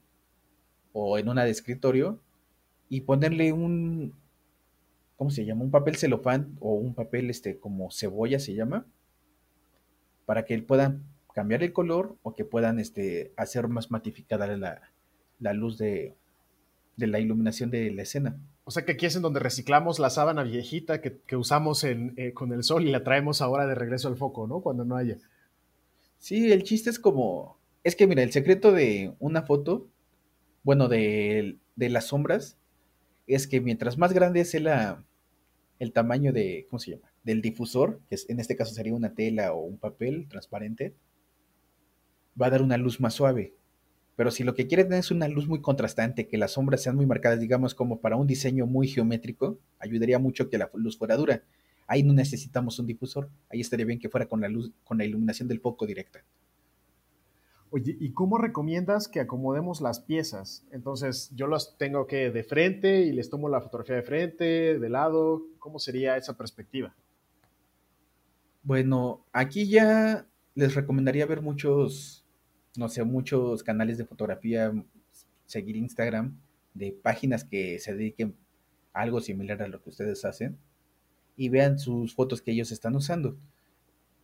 o 0.92 1.18
en 1.18 1.28
una 1.28 1.44
de 1.44 1.50
escritorio 1.50 2.18
y 2.88 3.02
ponerle 3.02 3.52
un, 3.52 4.14
¿cómo 5.16 5.30
se 5.30 5.44
llama? 5.44 5.64
Un 5.64 5.70
papel 5.70 5.96
celofán 5.96 6.56
o 6.60 6.74
un 6.74 6.94
papel 6.94 7.30
este 7.30 7.58
como 7.58 7.90
cebolla 7.90 8.38
se 8.38 8.54
llama, 8.54 8.86
para 10.26 10.44
que 10.44 10.58
puedan 10.62 11.04
cambiar 11.34 11.62
el 11.62 11.72
color 11.72 12.16
o 12.22 12.34
que 12.34 12.44
puedan 12.44 12.78
este, 12.78 13.32
hacer 13.36 13.68
más 13.68 13.90
matificada 13.90 14.46
la, 15.40 15.52
luz 15.52 15.78
de, 15.78 16.14
la 16.96 17.18
iluminación 17.18 17.70
de 17.70 17.90
la 17.90 18.02
escena. 18.02 18.38
O 18.64 18.70
sea 18.70 18.84
que 18.84 18.92
aquí 18.92 19.04
es 19.04 19.16
en 19.16 19.22
donde 19.22 19.40
reciclamos 19.40 19.98
la 19.98 20.10
sábana 20.10 20.42
viejita 20.44 21.00
que, 21.02 21.36
usamos 21.36 21.84
eh, 21.84 22.32
con 22.34 22.52
el 22.52 22.62
sol 22.62 22.86
y 22.86 22.92
la 22.92 23.04
traemos 23.04 23.42
ahora 23.42 23.66
de 23.66 23.74
regreso 23.74 24.08
al 24.08 24.16
foco, 24.16 24.46
¿no? 24.46 24.60
Cuando 24.60 24.84
no 24.84 24.96
haya. 24.96 25.18
Sí, 26.18 26.50
el 26.52 26.62
chiste 26.62 26.88
es 26.88 26.98
como... 26.98 27.58
Es 27.82 27.96
que 27.96 28.06
mira, 28.06 28.22
el 28.22 28.32
secreto 28.32 28.72
de 28.72 29.12
una 29.18 29.42
foto, 29.42 29.88
bueno, 30.62 30.88
de, 30.88 31.58
de 31.76 31.90
las 31.90 32.06
sombras, 32.06 32.56
es 33.26 33.46
que 33.46 33.60
mientras 33.60 33.98
más 33.98 34.12
grande 34.12 34.40
es 34.40 34.54
el 34.54 35.92
tamaño 35.92 36.32
de, 36.32 36.66
¿cómo 36.68 36.78
se 36.78 36.92
llama? 36.92 37.12
Del 37.22 37.40
difusor, 37.40 38.00
que 38.08 38.16
en 38.28 38.40
este 38.40 38.56
caso 38.56 38.74
sería 38.74 38.94
una 38.94 39.14
tela 39.14 39.52
o 39.52 39.60
un 39.60 39.78
papel 39.78 40.28
transparente, 40.28 40.94
va 42.40 42.46
a 42.46 42.50
dar 42.50 42.62
una 42.62 42.76
luz 42.76 43.00
más 43.00 43.14
suave. 43.14 43.54
Pero 44.16 44.30
si 44.30 44.44
lo 44.44 44.54
que 44.54 44.66
quieren 44.66 44.92
es 44.92 45.10
una 45.10 45.26
luz 45.26 45.48
muy 45.48 45.60
contrastante, 45.60 46.28
que 46.28 46.38
las 46.38 46.52
sombras 46.52 46.82
sean 46.82 46.96
muy 46.96 47.06
marcadas, 47.06 47.40
digamos 47.40 47.74
como 47.74 48.00
para 48.00 48.16
un 48.16 48.26
diseño 48.26 48.66
muy 48.66 48.86
geométrico, 48.86 49.58
ayudaría 49.78 50.18
mucho 50.18 50.48
que 50.48 50.58
la 50.58 50.70
luz 50.74 50.96
fuera 50.98 51.16
dura. 51.16 51.42
Ahí 51.86 52.02
no 52.02 52.12
necesitamos 52.12 52.78
un 52.78 52.86
difusor, 52.86 53.28
ahí 53.50 53.60
estaría 53.60 53.86
bien 53.86 53.98
que 53.98 54.08
fuera 54.08 54.26
con 54.26 54.40
la 54.40 54.48
luz, 54.48 54.72
con 54.84 54.98
la 54.98 55.04
iluminación 55.04 55.48
del 55.48 55.60
foco 55.60 55.86
directa. 55.86 56.24
Oye, 57.70 57.96
¿y 57.98 58.12
cómo 58.12 58.38
recomiendas 58.38 59.08
que 59.08 59.20
acomodemos 59.20 59.80
las 59.80 60.00
piezas? 60.00 60.64
Entonces, 60.70 61.30
yo 61.34 61.46
las 61.48 61.76
tengo 61.76 62.06
que 62.06 62.30
de 62.30 62.44
frente 62.44 63.02
y 63.02 63.12
les 63.12 63.30
tomo 63.30 63.48
la 63.48 63.60
fotografía 63.60 63.96
de 63.96 64.02
frente, 64.02 64.78
de 64.78 64.88
lado. 64.88 65.42
¿Cómo 65.58 65.78
sería 65.78 66.16
esa 66.16 66.36
perspectiva? 66.36 66.94
Bueno, 68.62 69.24
aquí 69.32 69.68
ya 69.68 70.26
les 70.54 70.74
recomendaría 70.74 71.26
ver 71.26 71.42
muchos, 71.42 72.24
no 72.76 72.88
sé, 72.88 73.02
muchos 73.04 73.62
canales 73.62 73.98
de 73.98 74.06
fotografía 74.06 74.72
seguir 75.46 75.76
Instagram 75.76 76.38
de 76.74 76.92
páginas 76.92 77.44
que 77.44 77.78
se 77.78 77.94
dediquen 77.94 78.36
a 78.92 79.02
algo 79.02 79.20
similar 79.20 79.62
a 79.62 79.68
lo 79.68 79.82
que 79.82 79.90
ustedes 79.90 80.24
hacen 80.24 80.58
y 81.36 81.48
vean 81.48 81.78
sus 81.78 82.14
fotos 82.14 82.42
que 82.42 82.52
ellos 82.52 82.72
están 82.72 82.96
usando. 82.96 83.36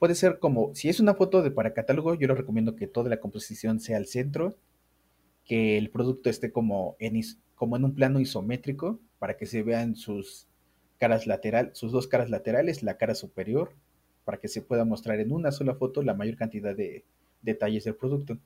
Puede 0.00 0.14
ser 0.14 0.38
como, 0.38 0.74
si 0.74 0.88
es 0.88 0.98
una 0.98 1.12
foto 1.12 1.42
de 1.42 1.50
para 1.50 1.74
catálogo, 1.74 2.14
yo 2.14 2.26
les 2.26 2.38
recomiendo 2.38 2.74
que 2.74 2.86
toda 2.86 3.10
la 3.10 3.20
composición 3.20 3.80
sea 3.80 3.98
al 3.98 4.06
centro, 4.06 4.56
que 5.44 5.76
el 5.76 5.90
producto 5.90 6.30
esté 6.30 6.50
como 6.50 6.96
en, 6.98 7.20
como 7.54 7.76
en 7.76 7.84
un 7.84 7.94
plano 7.94 8.18
isométrico 8.18 8.98
para 9.18 9.36
que 9.36 9.44
se 9.44 9.62
vean 9.62 9.96
sus 9.96 10.46
caras 10.98 11.26
lateral, 11.26 11.72
sus 11.74 11.92
dos 11.92 12.08
caras 12.08 12.30
laterales, 12.30 12.82
la 12.82 12.96
cara 12.96 13.14
superior, 13.14 13.74
para 14.24 14.38
que 14.38 14.48
se 14.48 14.62
pueda 14.62 14.86
mostrar 14.86 15.20
en 15.20 15.32
una 15.32 15.52
sola 15.52 15.74
foto 15.74 16.02
la 16.02 16.14
mayor 16.14 16.36
cantidad 16.36 16.74
de 16.74 17.04
detalles 17.42 17.84
del 17.84 17.94
producto. 17.94 18.38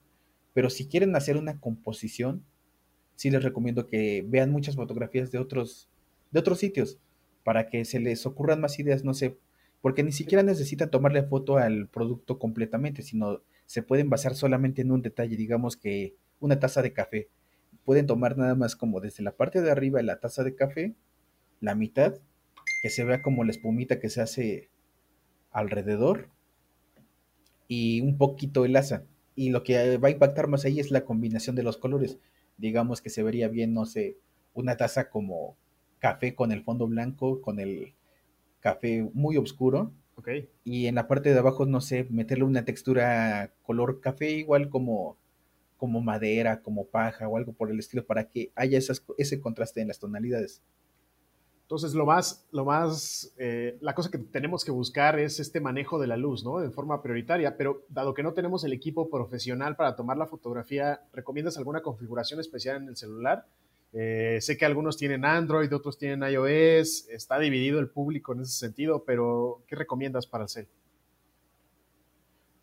Pero 0.55 0.71
si 0.71 0.89
quieren 0.89 1.15
hacer 1.15 1.37
una 1.37 1.61
composición, 1.61 2.43
sí 3.15 3.31
les 3.31 3.45
recomiendo 3.45 3.87
que 3.87 4.25
vean 4.27 4.51
muchas 4.51 4.75
fotografías 4.75 5.31
de 5.31 5.39
otros, 5.39 5.89
de 6.33 6.41
otros 6.41 6.59
sitios 6.59 6.99
para 7.45 7.69
que 7.69 7.85
se 7.85 8.01
les 8.01 8.27
ocurran 8.27 8.61
más 8.61 8.81
ideas, 8.81 9.05
no 9.05 9.15
sé, 9.15 9.37
porque 9.85 10.03
ni 10.03 10.13
siquiera 10.13 10.43
necesitan 10.43 10.91
tomarle 10.91 11.25
foto 11.25 11.59
al 11.59 11.89
producto 11.89 12.39
completamente, 12.39 13.03
sino 13.03 13.43
se 13.67 13.83
pueden 13.83 14.09
basar 14.09 14.35
solamente 14.35 14.81
en 14.81 14.91
un 14.91 15.03
detalle, 15.03 15.37
digamos 15.37 15.77
que 15.77 16.17
una 16.41 16.59
taza 16.59 16.81
de 16.81 16.95
café. 16.95 17.29
Pueden 17.85 18.07
tomar 18.07 18.39
nada 18.39 18.55
más 18.55 18.77
como 18.77 19.03
desde 19.03 19.23
la 19.23 19.37
parte 19.37 19.61
de 19.61 19.71
arriba 19.71 19.99
de 19.99 20.05
la 20.05 20.21
taza 20.21 20.43
de 20.43 20.55
café, 20.55 20.95
la 21.61 21.75
mitad, 21.75 22.15
que 22.81 22.89
se 22.89 23.05
vea 23.05 23.21
como 23.21 23.45
la 23.45 23.51
espumita 23.51 24.01
que 24.01 24.09
se 24.09 24.23
hace 24.23 24.71
alrededor 25.51 26.31
y 27.69 28.01
un 28.01 28.17
poquito 28.17 28.65
el 28.65 28.77
asa. 28.77 29.05
Y 29.37 29.51
lo 29.51 29.65
que 29.65 29.99
va 29.99 30.09
a 30.09 30.13
impactar 30.13 30.49
más 30.49 30.65
ahí 30.65 30.81
es 30.81 30.93
la 30.93 31.05
combinación 31.05 31.57
de 31.57 31.63
los 31.63 31.77
colores. 31.77 32.17
Digamos 32.57 33.03
que 33.03 33.11
se 33.11 33.23
vería 33.23 33.49
bien, 33.49 33.75
no 33.75 33.85
sé, 33.85 34.17
una 34.55 34.79
taza 34.79 35.11
como 35.11 35.59
café 35.99 36.35
con 36.35 36.53
el 36.53 36.65
fondo 36.65 36.87
blanco, 36.87 37.43
con 37.43 37.61
el 37.61 37.93
café 38.65 39.07
muy 39.13 39.37
oscuro. 39.37 39.93
Okay. 40.17 40.49
Y 40.65 40.87
en 40.87 40.95
la 40.95 41.07
parte 41.07 41.33
de 41.33 41.39
abajo, 41.39 41.67
no 41.67 41.83
sé, 41.83 42.07
meterle 42.09 42.45
una 42.45 42.65
textura 42.65 43.53
color 43.63 44.01
café, 44.01 44.31
igual 44.31 44.71
como, 44.71 45.19
como 45.77 46.01
madera, 46.01 46.63
como 46.63 46.87
paja 46.87 47.29
o 47.29 47.37
algo 47.37 47.53
por 47.53 47.71
el 47.71 47.79
estilo, 47.79 48.07
para 48.07 48.27
que 48.27 48.53
haya 48.55 48.79
esas, 48.79 49.05
ese 49.19 49.39
contraste 49.41 49.83
en 49.83 49.89
las 49.89 49.99
tonalidades. 49.99 50.63
Entonces, 51.63 51.95
lo 51.95 52.07
más, 52.07 52.47
lo 52.53 52.65
más, 52.65 53.35
eh, 53.37 53.77
la 53.81 53.95
cosa 53.95 54.11
que 54.11 54.19
tenemos 54.19 54.65
que 54.65 54.71
buscar 54.71 55.19
es 55.19 55.41
este 55.41 55.61
manejo 55.61 55.99
de 55.99 56.07
la 56.07 56.17
luz, 56.17 56.43
¿no? 56.43 56.61
De 56.61 56.71
forma 56.71 57.03
prioritaria, 57.03 57.59
pero 57.59 57.85
dado 57.91 58.15
que 58.15 58.23
no 58.23 58.33
tenemos 58.33 58.65
el 58.65 58.73
equipo 58.73 59.11
profesional 59.11 59.77
para 59.77 59.95
tomar 59.95 60.17
la 60.17 60.27
fotografía, 60.27 61.03
¿recomiendas 61.13 61.59
alguna 61.59 61.83
configuración 61.83 62.41
especial 62.41 62.83
en 62.83 62.89
el 62.89 62.97
celular? 62.97 63.47
Eh, 63.97 64.39
sé 64.41 64.57
que 64.57 64.67
algunos 64.67 64.97
tienen 64.97 65.25
Android, 65.25 65.73
otros 65.73 65.97
tienen 65.97 66.29
iOS, 66.29 67.09
está 67.11 67.39
dividido 67.39 67.79
el 67.79 67.89
público 67.89 68.33
en 68.33 68.41
ese 68.41 68.59
sentido, 68.59 69.05
pero 69.05 69.63
¿qué 69.69 69.77
recomiendas 69.77 70.27
para 70.27 70.49
cel? 70.49 70.67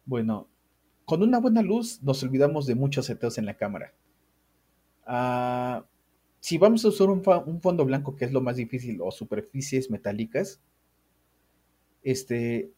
Bueno, 0.06 0.50
con 1.06 1.24
una 1.24 1.40
buena 1.40 1.62
luz 1.62 2.04
nos 2.04 2.22
olvidamos 2.24 2.66
de 2.66 2.76
muchos 2.76 3.06
seteos 3.06 3.38
en 3.38 3.46
la 3.46 3.56
cámara. 3.56 3.94
Ah, 5.06 5.86
si 6.42 6.58
vamos 6.58 6.84
a 6.84 6.90
usar 6.90 7.10
un, 7.10 7.24
fondo 7.62 7.86
blanco, 7.86 8.18
que 8.18 8.26
es 8.26 8.34
lo 8.34 8.42
más 8.42 8.58
difícil, 8.58 9.00
o 9.02 9.10
superficies 9.10 9.90
metálicas, 9.90 10.60
este, 12.04 12.72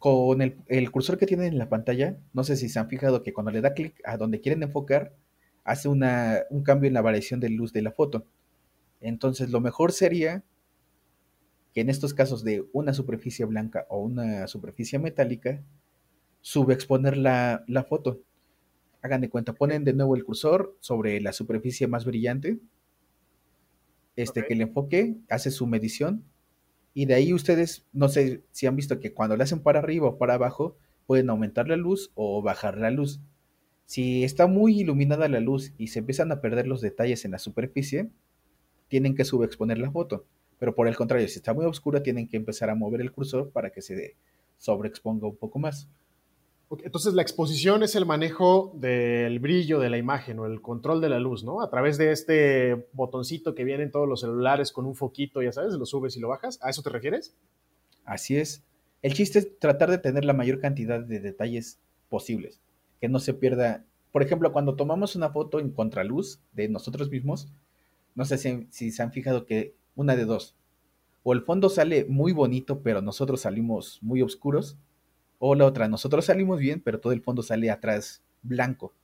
con 0.00 0.42
el, 0.42 0.56
el, 0.66 0.90
cursor 0.90 1.18
que 1.18 1.26
tienen 1.26 1.52
en 1.52 1.58
la 1.58 1.68
pantalla, 1.68 2.18
no 2.32 2.42
sé 2.42 2.56
si 2.56 2.68
se 2.68 2.80
han 2.80 2.88
fijado 2.88 3.22
que 3.22 3.32
cuando 3.32 3.52
le 3.52 3.60
da 3.60 3.74
clic 3.74 4.00
a 4.04 4.16
donde 4.16 4.40
quieren 4.40 4.64
enfocar, 4.64 5.14
hace 5.64 5.88
una, 5.88 6.40
un 6.50 6.62
cambio 6.62 6.88
en 6.88 6.94
la 6.94 7.02
variación 7.02 7.40
de 7.40 7.50
luz 7.50 7.72
de 7.72 7.82
la 7.82 7.92
foto. 7.92 8.26
Entonces 9.00 9.50
lo 9.50 9.60
mejor 9.60 9.92
sería 9.92 10.44
que 11.72 11.80
en 11.80 11.88
estos 11.88 12.14
casos 12.14 12.44
de 12.44 12.64
una 12.72 12.92
superficie 12.92 13.44
blanca 13.44 13.86
o 13.88 13.98
una 14.00 14.46
superficie 14.46 14.98
metálica, 14.98 15.62
subexponer 16.40 17.16
la, 17.16 17.64
la 17.66 17.84
foto. 17.84 18.20
Hagan 19.00 19.20
de 19.20 19.30
cuenta, 19.30 19.54
ponen 19.54 19.84
de 19.84 19.94
nuevo 19.94 20.14
el 20.14 20.24
cursor 20.24 20.76
sobre 20.80 21.20
la 21.20 21.32
superficie 21.32 21.86
más 21.88 22.04
brillante, 22.04 22.60
este 24.14 24.44
que 24.44 24.52
el 24.52 24.60
enfoque 24.60 25.16
hace 25.28 25.50
su 25.50 25.66
medición 25.66 26.24
y 26.94 27.06
de 27.06 27.14
ahí 27.14 27.32
ustedes, 27.32 27.86
no 27.92 28.08
sé 28.08 28.44
si 28.50 28.66
han 28.66 28.76
visto 28.76 29.00
que 29.00 29.14
cuando 29.14 29.36
le 29.36 29.44
hacen 29.44 29.60
para 29.60 29.78
arriba 29.78 30.08
o 30.08 30.18
para 30.18 30.34
abajo, 30.34 30.76
pueden 31.06 31.30
aumentar 31.30 31.68
la 31.68 31.76
luz 31.76 32.10
o 32.14 32.42
bajar 32.42 32.76
la 32.78 32.90
luz. 32.90 33.20
Si 33.86 34.24
está 34.24 34.46
muy 34.46 34.80
iluminada 34.80 35.28
la 35.28 35.40
luz 35.40 35.72
y 35.76 35.88
se 35.88 35.98
empiezan 35.98 36.32
a 36.32 36.40
perder 36.40 36.66
los 36.66 36.80
detalles 36.80 37.24
en 37.24 37.32
la 37.32 37.38
superficie, 37.38 38.10
tienen 38.88 39.14
que 39.14 39.24
subexponer 39.24 39.78
la 39.78 39.90
foto. 39.90 40.26
Pero 40.58 40.74
por 40.74 40.86
el 40.86 40.96
contrario, 40.96 41.26
si 41.28 41.36
está 41.36 41.54
muy 41.54 41.64
oscura, 41.64 42.02
tienen 42.02 42.28
que 42.28 42.36
empezar 42.36 42.70
a 42.70 42.74
mover 42.74 43.00
el 43.00 43.12
cursor 43.12 43.50
para 43.50 43.70
que 43.70 43.82
se 43.82 44.16
sobreexponga 44.58 45.26
un 45.26 45.36
poco 45.36 45.58
más. 45.58 45.88
entonces 46.84 47.14
la 47.14 47.22
exposición 47.22 47.82
es 47.82 47.96
el 47.96 48.06
manejo 48.06 48.72
del 48.76 49.40
brillo 49.40 49.80
de 49.80 49.90
la 49.90 49.98
imagen 49.98 50.38
o 50.38 50.46
el 50.46 50.62
control 50.62 51.00
de 51.00 51.08
la 51.08 51.18
luz, 51.18 51.44
¿no? 51.44 51.60
A 51.60 51.68
través 51.68 51.98
de 51.98 52.12
este 52.12 52.86
botoncito 52.92 53.54
que 53.54 53.64
viene 53.64 53.82
en 53.82 53.90
todos 53.90 54.08
los 54.08 54.20
celulares 54.20 54.72
con 54.72 54.86
un 54.86 54.94
foquito, 54.94 55.42
ya 55.42 55.52
sabes, 55.52 55.74
lo 55.74 55.84
subes 55.84 56.16
y 56.16 56.20
lo 56.20 56.28
bajas. 56.28 56.58
¿A 56.62 56.70
eso 56.70 56.82
te 56.82 56.90
refieres? 56.90 57.34
Así 58.04 58.36
es. 58.36 58.64
El 59.02 59.14
chiste 59.14 59.40
es 59.40 59.58
tratar 59.58 59.90
de 59.90 59.98
tener 59.98 60.24
la 60.24 60.32
mayor 60.32 60.60
cantidad 60.60 61.00
de 61.00 61.18
detalles 61.18 61.80
posibles 62.08 62.60
que 63.02 63.08
no 63.08 63.18
se 63.18 63.34
pierda. 63.34 63.84
Por 64.12 64.22
ejemplo, 64.22 64.52
cuando 64.52 64.76
tomamos 64.76 65.16
una 65.16 65.30
foto 65.30 65.58
en 65.58 65.72
contraluz 65.72 66.40
de 66.52 66.68
nosotros 66.68 67.10
mismos, 67.10 67.52
no 68.14 68.24
sé 68.24 68.38
si, 68.38 68.92
se 68.92 69.02
han 69.02 69.10
fijado 69.10 69.44
que 69.44 69.74
una 69.96 70.14
de 70.14 70.24
dos, 70.24 70.54
o 71.24 71.32
el 71.32 71.42
fondo 71.42 71.68
sale 71.68 72.04
muy 72.04 72.32
bonito, 72.32 72.80
pero 72.80 73.02
nosotros 73.02 73.40
salimos 73.40 73.98
muy 74.02 74.22
oscuros, 74.22 74.78
o 75.40 75.56
la 75.56 75.66
otra, 75.66 75.88
nosotros 75.88 76.26
salimos 76.26 76.60
bien, 76.60 76.80
pero 76.80 77.00
todo 77.00 77.12
el 77.12 77.22
fondo 77.22 77.42
sale 77.42 77.72
atrás 77.72 78.22
blanco. 78.42 78.94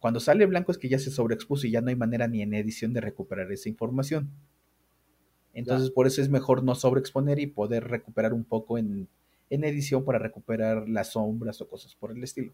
Cuando 0.00 0.18
sale 0.18 0.44
blanco 0.46 0.72
es 0.72 0.78
que 0.78 0.88
ya 0.88 0.98
se 0.98 1.12
sobreexpuso 1.12 1.68
y 1.68 1.70
ya 1.70 1.80
no 1.80 1.90
hay 1.90 1.96
manera 1.96 2.26
ni 2.26 2.42
en 2.42 2.54
edición 2.54 2.92
de 2.92 3.00
recuperar 3.00 3.52
esa 3.52 3.68
información. 3.68 4.32
Entonces, 5.54 5.90
por 5.92 6.08
eso 6.08 6.20
es 6.22 6.28
mejor 6.28 6.64
no 6.64 6.74
sobreexponer 6.74 7.38
y 7.38 7.46
poder 7.46 7.86
recuperar 7.86 8.34
un 8.34 8.42
poco 8.42 8.78
en, 8.78 9.08
en 9.48 9.62
edición 9.62 10.04
para 10.04 10.18
recuperar 10.18 10.88
las 10.88 11.12
sombras 11.12 11.60
o 11.60 11.68
cosas 11.68 11.94
por 11.94 12.10
el 12.10 12.24
estilo. 12.24 12.52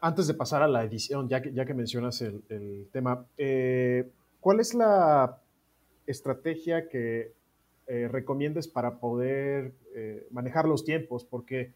Antes 0.00 0.26
de 0.26 0.34
pasar 0.34 0.62
a 0.62 0.68
la 0.68 0.82
edición, 0.82 1.28
ya 1.28 1.42
que, 1.42 1.52
ya 1.52 1.66
que 1.66 1.74
mencionas 1.74 2.22
el, 2.22 2.88
tema, 2.90 3.26
eh, 3.36 4.10
¿cuál 4.40 4.60
es 4.60 4.72
la 4.72 5.40
estrategia 6.06 6.88
que 6.88 7.34
eh, 7.86 8.08
recomiendes 8.08 8.66
para 8.66 8.98
poder 8.98 9.74
eh, 9.94 10.26
manejar 10.30 10.66
los 10.66 10.84
tiempos? 10.84 11.24
Porque 11.24 11.72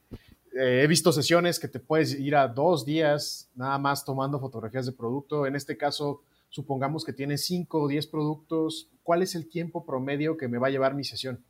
he 0.55 0.87
visto 0.87 1.13
sesiones 1.13 1.59
que 1.59 1.69
te 1.69 1.81
puedes 1.81 2.19
ir 2.19 2.37
a 2.37 2.49
dos 2.49 2.85
días 2.85 3.51
nada 3.55 3.79
más 3.79 4.05
tomando 4.05 4.39
fotografías 4.39 4.87
de 4.87 4.93
producto. 4.93 5.47
En 5.47 5.57
este 5.57 5.77
caso, 5.77 6.23
supongamos 6.49 7.05
que 7.05 7.13
tienes 7.13 7.45
cinco 7.45 7.83
o 7.83 7.89
diez 7.89 8.07
productos. 8.07 8.89
¿Cuál 9.03 9.23
es 9.23 9.35
el 9.35 9.49
tiempo 9.49 9.85
promedio 9.85 10.37
que 10.37 10.49
me 10.49 10.59
va 10.59 10.69
a 10.69 10.71
llevar 10.71 10.95
mi 10.95 11.05
sesión? 11.05 11.43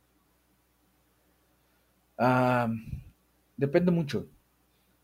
Ah, 2.17 2.69
depende 3.57 3.91
mucho 3.91 4.27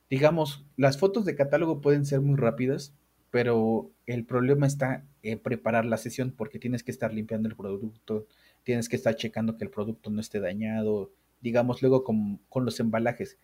digamos, 0.10 0.66
las 0.76 0.98
fotos 0.98 1.26
de 1.26 1.36
catálogo 1.36 1.82
pueden 1.82 2.06
ser 2.06 2.22
muy 2.22 2.38
rápidas, 2.38 2.94
pero 3.32 3.92
el 4.08 4.26
problema 4.26 4.66
está 4.66 5.06
en 5.22 5.40
preparar 5.40 5.86
la 5.86 5.98
sesión 5.98 6.34
porque 6.36 6.60
tienes 6.60 6.84
que 6.84 6.92
estar 6.92 7.14
limpiando 7.14 7.48
el 7.48 7.56
producto, 7.56 8.26
tienes 8.64 8.90
que 8.90 8.96
estar 8.96 9.16
checando 9.16 9.58
que 9.58 9.66
el 9.66 9.70
producto 9.70 10.10
no 10.10 10.20
esté 10.20 10.40
dañado, 10.40 11.12
digamos 11.42 11.82
luego 11.82 12.04
con, 12.04 12.40
los 12.56 12.80
embalajes, 12.80 13.38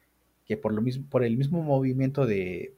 que 0.46 0.58
por, 0.58 0.74
lo 0.74 0.82
mismo, 0.82 1.08
por 1.10 1.24
el 1.24 1.38
mismo 1.38 1.62
movimiento 1.62 2.26
de, 2.26 2.76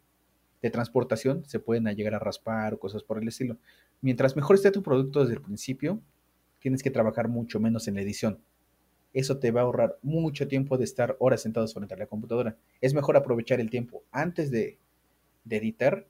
de 0.62 0.69
transportación 0.69 1.45
se 1.45 1.60
pueden 1.60 1.86
llegar 1.95 2.15
a 2.15 2.19
raspar 2.19 2.73
o 2.73 2.80
cosas 2.80 3.04
por 3.04 3.21
el 3.21 3.28
estilo. 3.28 3.58
Mientras 4.02 4.36
mejor 4.36 4.58
esté 4.58 4.71
tu 4.71 4.84
producto 4.84 5.21
desde 5.21 5.36
el 5.36 5.41
principio, 5.41 6.02
tienes 6.60 6.84
que 6.84 6.91
trabajar 6.91 7.30
mucho 7.30 7.60
menos 7.60 7.88
en 7.88 7.95
la 7.95 8.02
edición 8.02 8.39
eso 9.19 9.39
te 9.39 9.51
va 9.51 9.62
a 9.62 9.63
ahorrar 9.63 9.97
mucho 10.03 10.47
tiempo 10.47 10.77
de 10.77 10.84
estar 10.84 11.15
horas 11.19 11.41
sentados 11.41 11.73
frente 11.73 11.93
a 11.93 11.97
la 11.97 12.06
computadora. 12.06 12.56
Es 12.82 12.93
mejor 12.93 13.17
aprovechar 13.17 13.60
el 13.60 13.69
tiempo 13.69 14.03
antes 14.12 14.51
de, 14.51 14.77
editar 15.49 16.06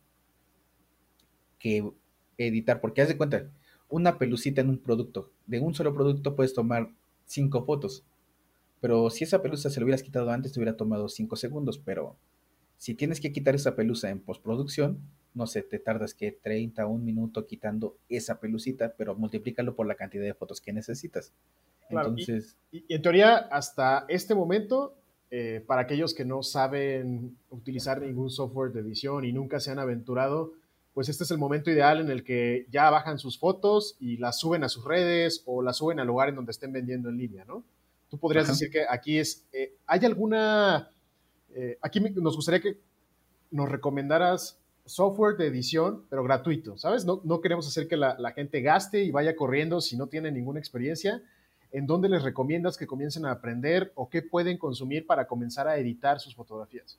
que 1.60 1.90
editar, 2.38 2.82
porque 2.82 3.02
haz 3.02 3.08
de 3.08 3.18
cuenta, 3.18 3.50
una 3.90 4.18
pelucita 4.18 4.62
en 4.62 4.70
un 4.70 4.80
producto, 4.80 5.32
de 5.46 5.60
un 5.60 5.74
solo 5.74 5.94
producto 5.94 6.36
puedes 6.36 6.54
tomar 6.54 6.92
cinco 7.26 7.64
fotos, 7.66 8.04
pero 8.82 9.10
si 9.10 9.24
esa 9.24 9.42
pelusa 9.42 9.70
se 9.70 9.80
lo 9.80 9.86
hubieras 9.86 10.04
quitado 10.04 10.30
antes 10.30 10.54
te 10.54 10.60
hubiera 10.60 10.78
tomado 10.78 11.08
cinco 11.10 11.36
segundos, 11.36 11.80
pero 11.80 12.18
si 12.78 12.94
tienes 12.94 13.22
que 13.22 13.32
quitar 13.32 13.56
esa 13.56 13.76
pelusa 13.76 14.10
en 14.10 14.20
postproducción, 14.20 15.00
no 15.34 15.48
sé, 15.48 15.64
te 15.64 15.80
tardas 15.80 16.14
que 16.14 16.32
30, 16.32 16.86
un 16.88 17.06
minuto 17.06 17.48
quitando 17.48 17.98
esa 18.10 18.40
pelucita, 18.40 18.96
pero 18.98 19.16
multiplícalo 19.16 19.76
por 19.76 19.88
la 19.88 19.96
cantidad 19.96 20.24
de 20.24 20.34
fotos 20.34 20.62
que 20.62 20.74
necesitas. 20.74 21.32
Entonces... 21.90 22.58
Y, 22.72 22.86
en 22.94 23.02
teoría, 23.02 23.38
hasta 23.38 24.06
este 24.10 24.36
momento, 24.36 24.96
eh, 25.32 25.64
para 25.66 25.82
aquellos 25.82 26.14
que 26.14 26.26
no 26.26 26.44
saben 26.44 27.38
utilizar 27.50 28.02
ningún 28.02 28.30
software 28.30 28.72
de 28.72 28.82
edición 28.82 29.26
y 29.26 29.34
nunca 29.34 29.60
se 29.60 29.72
han 29.72 29.80
aventurado, 29.80 30.54
pues 30.94 31.10
este 31.10 31.24
es 31.24 31.32
el 31.32 31.38
momento 31.38 31.70
ideal 31.70 32.00
en 32.00 32.10
el 32.10 32.24
que 32.24 32.66
ya 32.72 32.90
bajan 32.90 33.20
sus 33.20 33.38
fotos 33.38 33.96
y 34.00 34.18
las 34.18 34.40
suben 34.40 34.64
a 34.64 34.70
sus 34.70 34.84
redes 34.84 35.44
o 35.46 35.62
las 35.62 35.78
suben 35.78 36.00
al 36.00 36.08
lugar 36.08 36.30
en 36.30 36.36
donde 36.36 36.52
estén 36.52 36.74
vendiendo 36.74 37.10
en 37.10 37.18
línea, 37.18 37.46
¿no? 37.46 37.64
Tú 38.10 38.18
podrías 38.18 38.48
decir 38.48 38.72
que 38.72 38.86
aquí 38.90 39.20
es, 39.20 39.46
eh, 39.52 39.76
¿hay 39.86 40.04
alguna, 40.06 40.90
eh, 41.54 41.78
aquí 41.82 42.00
nos 42.00 42.36
gustaría 42.36 42.62
que 42.62 42.80
nos 43.52 43.70
recomendaras 43.70 44.60
software 44.86 45.36
de 45.36 45.48
edición, 45.48 46.06
pero 46.10 46.24
gratuito, 46.24 46.78
¿sabes? 46.78 47.06
No, 47.06 47.22
no 47.26 47.42
queremos 47.42 47.68
hacer 47.68 47.88
que 47.88 47.98
la, 47.98 48.18
la, 48.18 48.32
gente 48.32 48.62
gaste 48.62 49.04
y 49.04 49.12
vaya 49.12 49.36
corriendo 49.36 49.82
si 49.82 49.98
no 49.98 50.08
tiene 50.08 50.32
ninguna 50.32 50.60
experiencia. 50.60 51.22
¿En 51.72 51.86
dónde 51.86 52.10
les 52.10 52.24
recomiendas 52.24 52.78
que 52.78 52.88
comiencen 52.88 53.26
a 53.26 53.32
aprender 53.32 53.92
o 53.96 54.10
qué 54.10 54.22
pueden 54.22 54.58
consumir 54.58 55.06
para 55.06 55.28
comenzar 55.28 55.68
a 55.68 55.78
editar 55.78 56.20
sus 56.20 56.36
fotografías? 56.36 56.98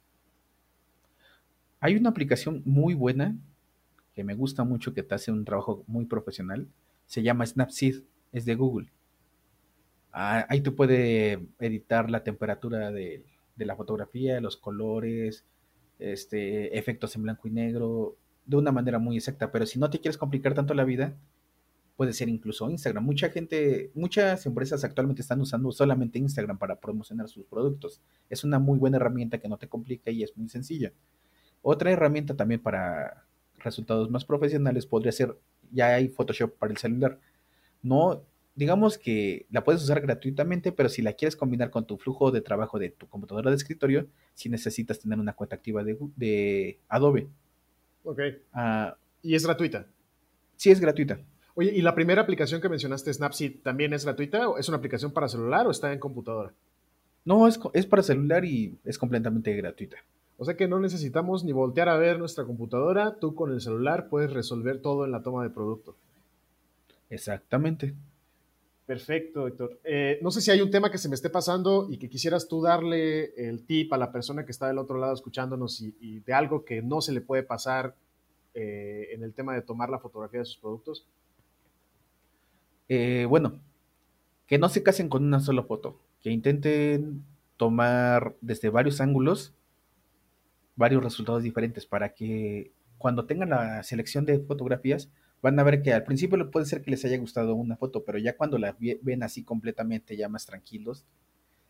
Hay 1.81 1.97
una 1.97 2.11
aplicación 2.11 2.63
muy 2.65 2.95
buena 2.95 3.37
que 4.15 4.25
me 4.25 4.35
gusta 4.35 4.65
mucho, 4.65 4.95
que 4.95 5.05
te 5.05 5.15
hace 5.15 5.31
un 5.31 5.45
trabajo 5.45 5.85
muy 5.87 6.05
profesional, 6.05 6.67
se 7.07 7.23
llama 7.23 7.47
Snapseed, 7.47 8.03
es 8.33 8.45
de 8.45 8.57
Google. 8.57 8.89
Ah, 10.13 10.45
ahí 10.49 10.61
tú 10.61 10.75
puedes 10.75 11.39
editar 11.61 12.11
la 12.11 12.25
temperatura 12.25 12.91
de, 12.91 13.25
la 13.57 13.77
fotografía, 13.77 14.41
los 14.41 14.57
colores, 14.57 15.45
este, 16.01 16.77
efectos 16.77 17.15
en 17.15 17.23
blanco 17.23 17.47
y 17.47 17.53
negro, 17.53 18.17
de 18.45 18.57
una 18.57 18.73
manera 18.73 18.99
muy 18.99 19.17
exacta. 19.17 19.53
Pero 19.53 19.67
si 19.67 19.79
no 19.79 19.89
te 19.89 20.01
quieres 20.01 20.19
complicar 20.19 20.55
tanto 20.55 20.75
la 20.75 20.83
vida, 20.85 21.15
puede 21.99 22.13
ser 22.13 22.29
incluso 22.29 22.71
Instagram. 22.71 23.05
Mucha 23.05 23.29
gente, 23.29 23.91
muchas 23.93 24.47
empresas 24.47 24.85
actualmente 24.85 25.21
están 25.21 25.41
usando 25.41 25.73
solamente 25.73 26.21
Instagram 26.21 26.57
para 26.57 26.79
promocionar 26.79 27.29
sus 27.29 27.45
productos. 27.45 28.01
Es 28.31 28.45
una 28.45 28.61
muy 28.61 28.79
buena 28.79 28.99
herramienta 28.99 29.39
que 29.39 29.49
no 29.49 29.57
te 29.57 29.67
complica 29.67 30.13
y 30.13 30.23
es 30.23 30.37
muy 30.37 30.49
sencilla. 30.49 30.93
Otra 31.61 31.91
herramienta 31.91 32.37
también 32.37 32.63
para 32.63 33.25
resultados 33.57 34.09
más 34.11 34.25
profesionales 34.25 34.87
podría 34.87 35.11
ser, 35.11 35.37
ya 35.73 35.89
hay 35.97 36.07
Photoshop 36.07 36.57
para 36.57 36.71
el 36.71 36.79
celular. 36.79 37.19
No, 37.83 38.23
digamos 38.55 38.97
que 38.97 39.47
la 39.51 39.65
puedes 39.65 39.83
usar 39.83 40.01
gratuitamente, 40.01 40.71
pero 40.71 40.89
si 40.89 41.03
la 41.03 41.15
quieres 41.15 41.35
combinar 41.35 41.73
con 41.73 41.85
tu 41.85 41.99
flujo 41.99 42.31
de 42.31 42.43
trabajo 42.43 42.79
de 42.79 42.91
tu 42.91 43.09
computadora 43.09 43.51
de 43.51 43.57
escritorio, 43.57 44.07
si 44.35 44.49
necesitas 44.49 45.01
tener 45.01 45.19
una 45.19 45.33
cuenta 45.33 45.57
activa 45.57 45.83
de, 45.83 46.79
Adobe. 46.89 47.27
Ok. 48.05 48.21
Ah, 48.53 48.97
¿Y 49.21 49.35
es 49.35 49.45
gratuita? 49.45 49.89
Sí, 50.55 50.71
es 50.71 50.79
gratuita. 50.79 51.19
Oye, 51.59 51.73
¿y 51.75 51.83
la 51.83 51.93
primera 51.93 52.23
aplicación 52.23 52.61
que 52.61 52.69
mencionaste, 52.69 53.13
Snapseed, 53.13 53.63
también 53.65 53.93
es 53.93 54.05
gratuita? 54.05 54.47
¿Es 54.61 54.69
una 54.69 54.79
aplicación 54.79 55.11
para 55.11 55.29
celular 55.29 55.67
o 55.67 55.73
está 55.73 55.93
en 55.93 55.99
computadora? 55.99 56.53
No, 57.25 57.49
es, 57.49 57.59
es 57.73 57.85
para 57.85 58.05
celular 58.05 58.45
y 58.45 58.79
es 58.85 58.97
completamente 58.97 59.53
gratuita. 59.57 59.97
O 60.37 60.45
sea 60.45 60.57
que 60.57 60.69
no 60.69 60.79
necesitamos 60.79 61.43
ni 61.43 61.51
voltear 61.51 61.89
a 61.89 61.97
ver 61.97 62.21
nuestra 62.21 62.45
computadora, 62.45 63.17
tú 63.17 63.35
con 63.35 63.51
el 63.51 63.61
celular 63.61 64.09
puedes 64.09 64.33
resolver 64.33 64.81
todo 64.81 65.05
en 65.05 65.11
la 65.11 65.25
toma 65.25 65.43
de 65.43 65.51
producto. 65.51 65.97
Exactamente. 67.11 67.93
Perfecto, 68.87 69.49
Héctor. 69.49 69.81
Eh, 69.83 70.21
no 70.23 70.31
sé 70.31 70.41
si 70.41 70.53
hay 70.53 70.61
un 70.61 70.71
tema 70.71 70.93
que 70.93 70.99
se 70.99 71.09
me 71.09 71.17
esté 71.17 71.29
pasando 71.29 71.89
y 71.91 71.99
que 71.99 72.09
quisieras 72.09 72.47
tú 72.47 72.63
darle 72.63 73.35
el 73.35 73.65
tip 73.65 73.93
a 73.93 73.99
la 73.99 74.13
persona 74.13 74.47
que 74.47 74.53
está 74.53 74.69
del 74.69 74.79
otro 74.79 74.97
lado 74.97 75.13
escuchándonos 75.13 75.81
y, 75.81 76.21
de 76.21 76.33
algo 76.33 76.65
que 76.65 76.83
no 76.83 77.01
se 77.01 77.11
le 77.11 77.21
puede 77.21 77.43
pasar 77.43 77.97
eh, 78.55 79.09
en 79.11 79.25
el 79.25 79.35
tema 79.35 79.55
de 79.55 79.63
tomar 79.63 79.91
la 79.91 79.99
fotografía 79.99 80.39
de 80.39 80.47
sus 80.47 80.59
productos. 80.59 81.05
Eh, 82.89 83.27
bueno, 83.29 83.61
que 84.47 84.59
no 84.59 84.69
se 84.69 84.83
casen 84.83 85.09
con 85.09 85.25
una 85.25 85.41
sola 85.41 85.63
foto, 85.63 86.01
que 86.21 86.31
intenten 86.31 87.25
tomar 87.57 88.37
desde 88.41 88.71
varios 88.71 89.01
ángulos 89.01 89.55
varios 90.79 91.03
resultados 91.03 91.43
diferentes 91.43 91.87
para 91.87 92.15
que 92.15 92.71
cuando 92.99 93.27
tengan 93.27 93.51
la 93.51 93.83
selección 93.83 94.25
de 94.25 94.39
fotografías 94.39 95.11
van 95.43 95.59
a 95.59 95.65
ver 95.65 95.83
que 95.83 95.93
al 95.93 96.05
principio 96.05 96.51
puede 96.53 96.67
ser 96.67 96.83
que 96.83 96.93
les 96.93 97.05
haya 97.05 97.19
gustado 97.19 97.57
una 97.57 97.77
foto, 97.77 98.05
pero 98.05 98.17
ya 98.19 98.37
cuando 98.37 98.59
la 98.59 98.77
ven 98.79 99.25
así 99.25 99.43
completamente 99.43 100.17
ya 100.17 100.29
más 100.29 100.47
tranquilos, 100.47 101.05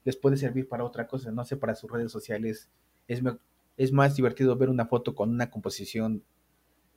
les 0.04 0.16
puede 0.16 0.37
servir 0.37 0.68
para 0.68 0.85
otra 0.85 1.07
cosa, 1.07 1.33
no 1.33 1.44
sé, 1.46 1.57
para 1.57 1.74
sus 1.74 1.90
redes 1.90 2.12
sociales. 2.12 2.68
Es, 3.09 3.22
es 3.78 3.92
más 3.92 4.14
divertido 4.14 4.57
ver 4.57 4.68
una 4.68 4.87
foto 4.87 5.14
con 5.14 5.31
una 5.31 5.50
composición, 5.50 6.22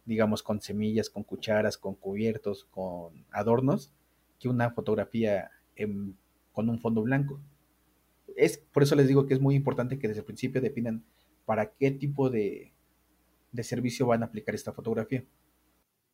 digamos, 0.05 0.43
con 0.43 0.61
semillas, 0.61 1.09
con 1.09 1.23
cucharas, 1.23 1.77
con 1.77 1.95
cubiertos, 1.95 2.65
con 2.65 3.25
adornos, 3.31 3.93
que 4.41 4.49
una 4.49 4.71
fotografía 4.71 5.51
con 6.51 6.69
un 6.69 6.79
fondo 6.79 7.01
blanco. 7.01 7.39
Es, 8.35 8.57
por 8.57 8.83
eso 8.83 8.95
les 8.95 9.07
digo 9.07 9.25
que 9.25 9.33
es 9.33 9.39
muy 9.39 9.55
importante 9.55 9.99
que 9.99 10.07
desde 10.07 10.21
el 10.21 10.25
principio 10.25 10.61
definan 10.61 11.03
para 11.45 11.71
qué 11.71 11.91
tipo 11.91 12.29
de, 12.29 12.73
servicio 13.61 14.07
van 14.07 14.23
a 14.23 14.27
aplicar 14.27 14.55
esta 14.55 14.73
fotografía. 14.73 15.23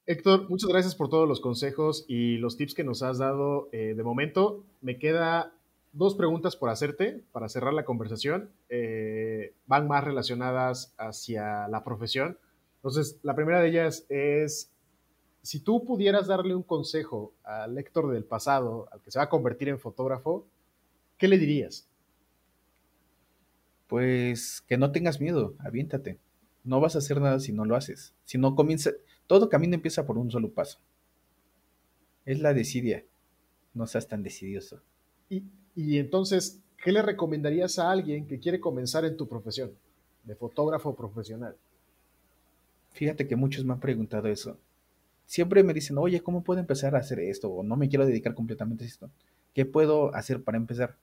Héctor, 0.06 0.50
muchas 0.50 0.70
gracias 0.70 0.96
por 0.96 1.10
todos 1.10 1.28
los 1.28 1.42
consejos 1.42 2.06
y 2.08 2.38
los 2.38 2.58
tips 2.58 2.74
que 2.74 2.84
nos 2.84 3.04
has 3.04 3.18
dado. 3.18 3.70
Eh, 3.72 3.94
de 3.96 4.04
momento, 4.04 4.64
me 4.82 4.98
queda 4.98 5.54
dos 5.92 6.16
preguntas 6.16 6.56
por 6.56 6.70
hacerte 6.70 7.24
para 7.32 7.50
cerrar 7.50 7.74
la 7.74 7.86
conversación. 7.86 8.52
Eh, 8.70 9.54
van 9.66 9.88
más 9.88 10.04
relacionadas 10.04 10.94
hacia 10.98 11.68
la 11.68 11.84
profesión. 11.84 12.38
Entonces, 12.78 13.20
la 13.22 13.36
primera 13.36 13.60
de 13.60 13.70
ellas 13.70 14.06
es, 14.10 14.72
si 15.42 15.60
tú 15.60 15.84
pudieras 15.86 16.28
darle 16.28 16.56
un 16.56 16.64
consejo 16.64 17.34
al 17.44 17.78
Héctor 17.78 18.12
del 18.12 18.26
pasado, 18.26 18.88
al 18.92 19.02
que 19.02 19.12
se 19.12 19.20
va 19.20 19.26
a 19.26 19.30
convertir 19.30 19.70
en 19.70 19.80
fotógrafo, 19.80 20.46
¿qué 21.18 21.28
le 21.28 21.38
dirías? 21.38 21.88
pues 23.88 24.62
que 24.68 24.78
no 24.78 24.92
tengas 24.92 25.20
miedo, 25.20 25.56
aviéntate. 25.60 26.20
No 26.64 26.82
vas 26.82 26.96
a 26.96 27.00
hacer 27.00 27.22
nada 27.22 27.40
si 27.40 27.54
no 27.54 27.66
lo 27.66 27.76
haces. 27.76 28.14
Si 28.26 28.38
no 28.38 28.56
comienza, 28.56 28.92
todo 29.26 29.50
camino 29.50 29.76
empieza 29.76 30.06
por 30.06 30.18
un 30.18 30.30
solo 30.30 30.52
paso. 30.52 30.80
Es 32.26 32.40
la 32.40 32.54
desidia. 32.54 33.06
No 33.74 33.88
seas 33.88 34.08
tan 34.08 34.22
decidioso. 34.22 34.82
Y, 35.30 35.44
y 35.76 35.98
entonces, 35.98 36.60
¿qué 36.84 36.92
le 36.92 37.02
recomendarías 37.02 37.80
a 37.80 37.90
alguien 37.90 38.28
que 38.28 38.40
quiere 38.40 38.60
comenzar 38.60 39.06
en 39.06 39.16
tu 39.16 39.28
profesión 39.28 39.72
de 40.26 40.36
fotógrafo 40.36 40.94
profesional? 40.94 41.56
Fíjate 42.92 43.28
que 43.28 43.36
muchos 43.38 43.64
me 43.64 43.74
han 43.74 43.80
preguntado 43.80 44.28
eso. 44.28 44.58
Siempre 45.28 45.64
me 45.64 45.76
dicen, 45.76 46.00
oye, 46.00 46.22
¿cómo 46.22 46.44
puedo 46.44 46.60
empezar 46.60 46.96
a 46.96 47.00
hacer 47.00 47.20
esto? 47.20 47.52
O 47.52 47.62
no 47.62 47.76
me 47.76 47.88
quiero 47.88 48.08
dedicar 48.08 48.34
completamente 48.34 48.84
a 48.84 48.88
esto. 48.88 49.12
¿Qué 49.54 49.66
puedo 49.66 50.16
hacer 50.16 50.42
para 50.42 50.58
empezar? 50.58 50.96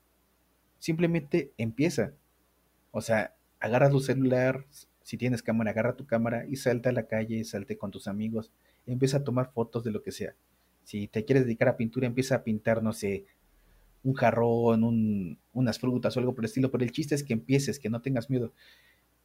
Simplemente 0.80 1.52
empieza 1.56 2.14
o 2.96 3.00
sea, 3.00 3.34
agarra 3.58 3.90
tu 3.90 3.98
celular, 3.98 4.66
si 5.02 5.16
tienes 5.16 5.42
cámara, 5.42 5.72
agarra 5.72 5.96
tu 5.96 6.06
cámara 6.06 6.46
y 6.46 6.54
salta 6.54 6.90
a 6.90 6.92
la 6.92 7.08
calle, 7.08 7.42
salte 7.42 7.76
con 7.76 7.90
tus 7.90 8.06
amigos, 8.06 8.52
empieza 8.86 9.16
a 9.16 9.24
tomar 9.24 9.50
fotos 9.50 9.82
de 9.82 9.90
lo 9.90 10.00
que 10.00 10.12
sea. 10.12 10.36
Si 10.84 11.08
te 11.08 11.24
quieres 11.24 11.44
dedicar 11.44 11.66
a 11.66 11.76
pintura, 11.76 12.06
empieza 12.06 12.36
a 12.36 12.44
pintar, 12.44 12.84
no 12.84 12.92
sé, 12.92 13.24
un 14.04 14.14
jarrón, 14.14 15.38
unas 15.52 15.80
frutas 15.80 16.16
o 16.16 16.20
algo 16.20 16.36
por 16.36 16.44
el 16.44 16.48
estilo, 16.50 16.70
pero 16.70 16.84
el 16.84 16.92
chiste 16.92 17.16
es 17.16 17.24
que 17.24 17.32
empieces, 17.32 17.80
que 17.80 17.90
no 17.90 18.00
tengas 18.00 18.30
miedo. 18.30 18.52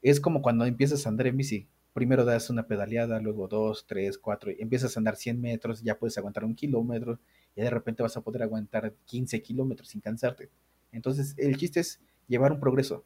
Es 0.01 0.19
como 0.19 0.41
cuando 0.41 0.65
empiezas 0.65 1.05
a 1.05 1.09
andar 1.09 1.27
en 1.27 1.37
bici. 1.37 1.67
Primero 1.99 2.23
das 2.23 2.49
una 2.49 2.65
pedaleada, 2.65 3.19
luego 3.19 3.49
dos, 3.49 3.85
tres, 3.85 4.17
cuatro, 4.17 4.51
y 4.51 4.55
empiezas 4.61 4.95
a 4.95 5.01
andar 5.01 5.17
100 5.17 5.41
metros, 5.41 5.83
ya 5.83 5.99
puedes 5.99 6.17
aguantar 6.17 6.45
un 6.45 6.55
kilómetro, 6.55 7.19
y 7.57 7.61
de 7.61 7.69
repente 7.69 8.01
vas 8.01 8.15
a 8.15 8.21
poder 8.21 8.41
aguantar 8.41 8.93
15 9.03 9.41
kilómetros 9.41 9.89
sin 9.89 9.99
cansarte. 9.99 10.49
Entonces, 10.93 11.35
el 11.37 11.57
chiste 11.57 11.81
es 11.81 11.99
llevar 12.29 12.53
un 12.53 12.61
progreso. 12.61 13.03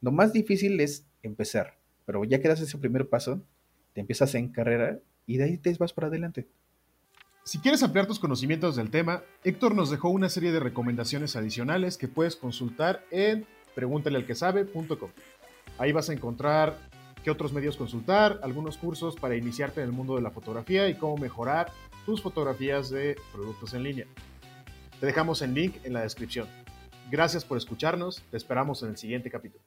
Lo 0.00 0.12
más 0.12 0.32
difícil 0.32 0.78
es 0.80 1.08
empezar, 1.24 1.76
pero 2.04 2.22
ya 2.22 2.40
que 2.40 2.46
das 2.46 2.60
ese 2.60 2.78
primer 2.78 3.08
paso, 3.08 3.42
te 3.94 4.02
empiezas 4.02 4.32
en 4.36 4.52
carrera 4.52 5.00
y 5.26 5.38
de 5.38 5.42
ahí 5.42 5.58
te 5.58 5.74
vas 5.74 5.92
para 5.92 6.06
adelante. 6.06 6.46
Si 7.42 7.58
quieres 7.58 7.82
ampliar 7.82 8.06
tus 8.06 8.20
conocimientos 8.20 8.76
del 8.76 8.90
tema, 8.90 9.24
Héctor 9.42 9.74
nos 9.74 9.90
dejó 9.90 10.10
una 10.10 10.28
serie 10.28 10.52
de 10.52 10.60
recomendaciones 10.60 11.34
adicionales 11.34 11.98
que 11.98 12.06
puedes 12.06 12.36
consultar 12.36 13.02
en 13.10 13.44
pregúntalealquesabe.com. 13.74 15.10
Ahí 15.78 15.90
vas 15.90 16.10
a 16.10 16.12
encontrar 16.12 16.78
qué 17.26 17.32
otros 17.32 17.52
medios 17.52 17.76
consultar, 17.76 18.38
algunos 18.44 18.78
cursos 18.78 19.16
para 19.16 19.34
iniciarte 19.34 19.80
en 19.80 19.88
el 19.88 19.92
mundo 19.92 20.14
de 20.14 20.22
la 20.22 20.30
fotografía 20.30 20.88
y 20.88 20.94
cómo 20.94 21.16
mejorar 21.16 21.72
tus 22.04 22.22
fotografías 22.22 22.88
de 22.88 23.16
productos 23.32 23.74
en 23.74 23.82
línea. 23.82 24.06
Te 25.00 25.06
dejamos 25.06 25.42
el 25.42 25.52
link 25.52 25.74
en 25.82 25.92
la 25.92 26.02
descripción. 26.02 26.46
Gracias 27.10 27.44
por 27.44 27.58
escucharnos, 27.58 28.22
te 28.30 28.36
esperamos 28.36 28.80
en 28.84 28.90
el 28.90 28.96
siguiente 28.96 29.28
capítulo. 29.28 29.64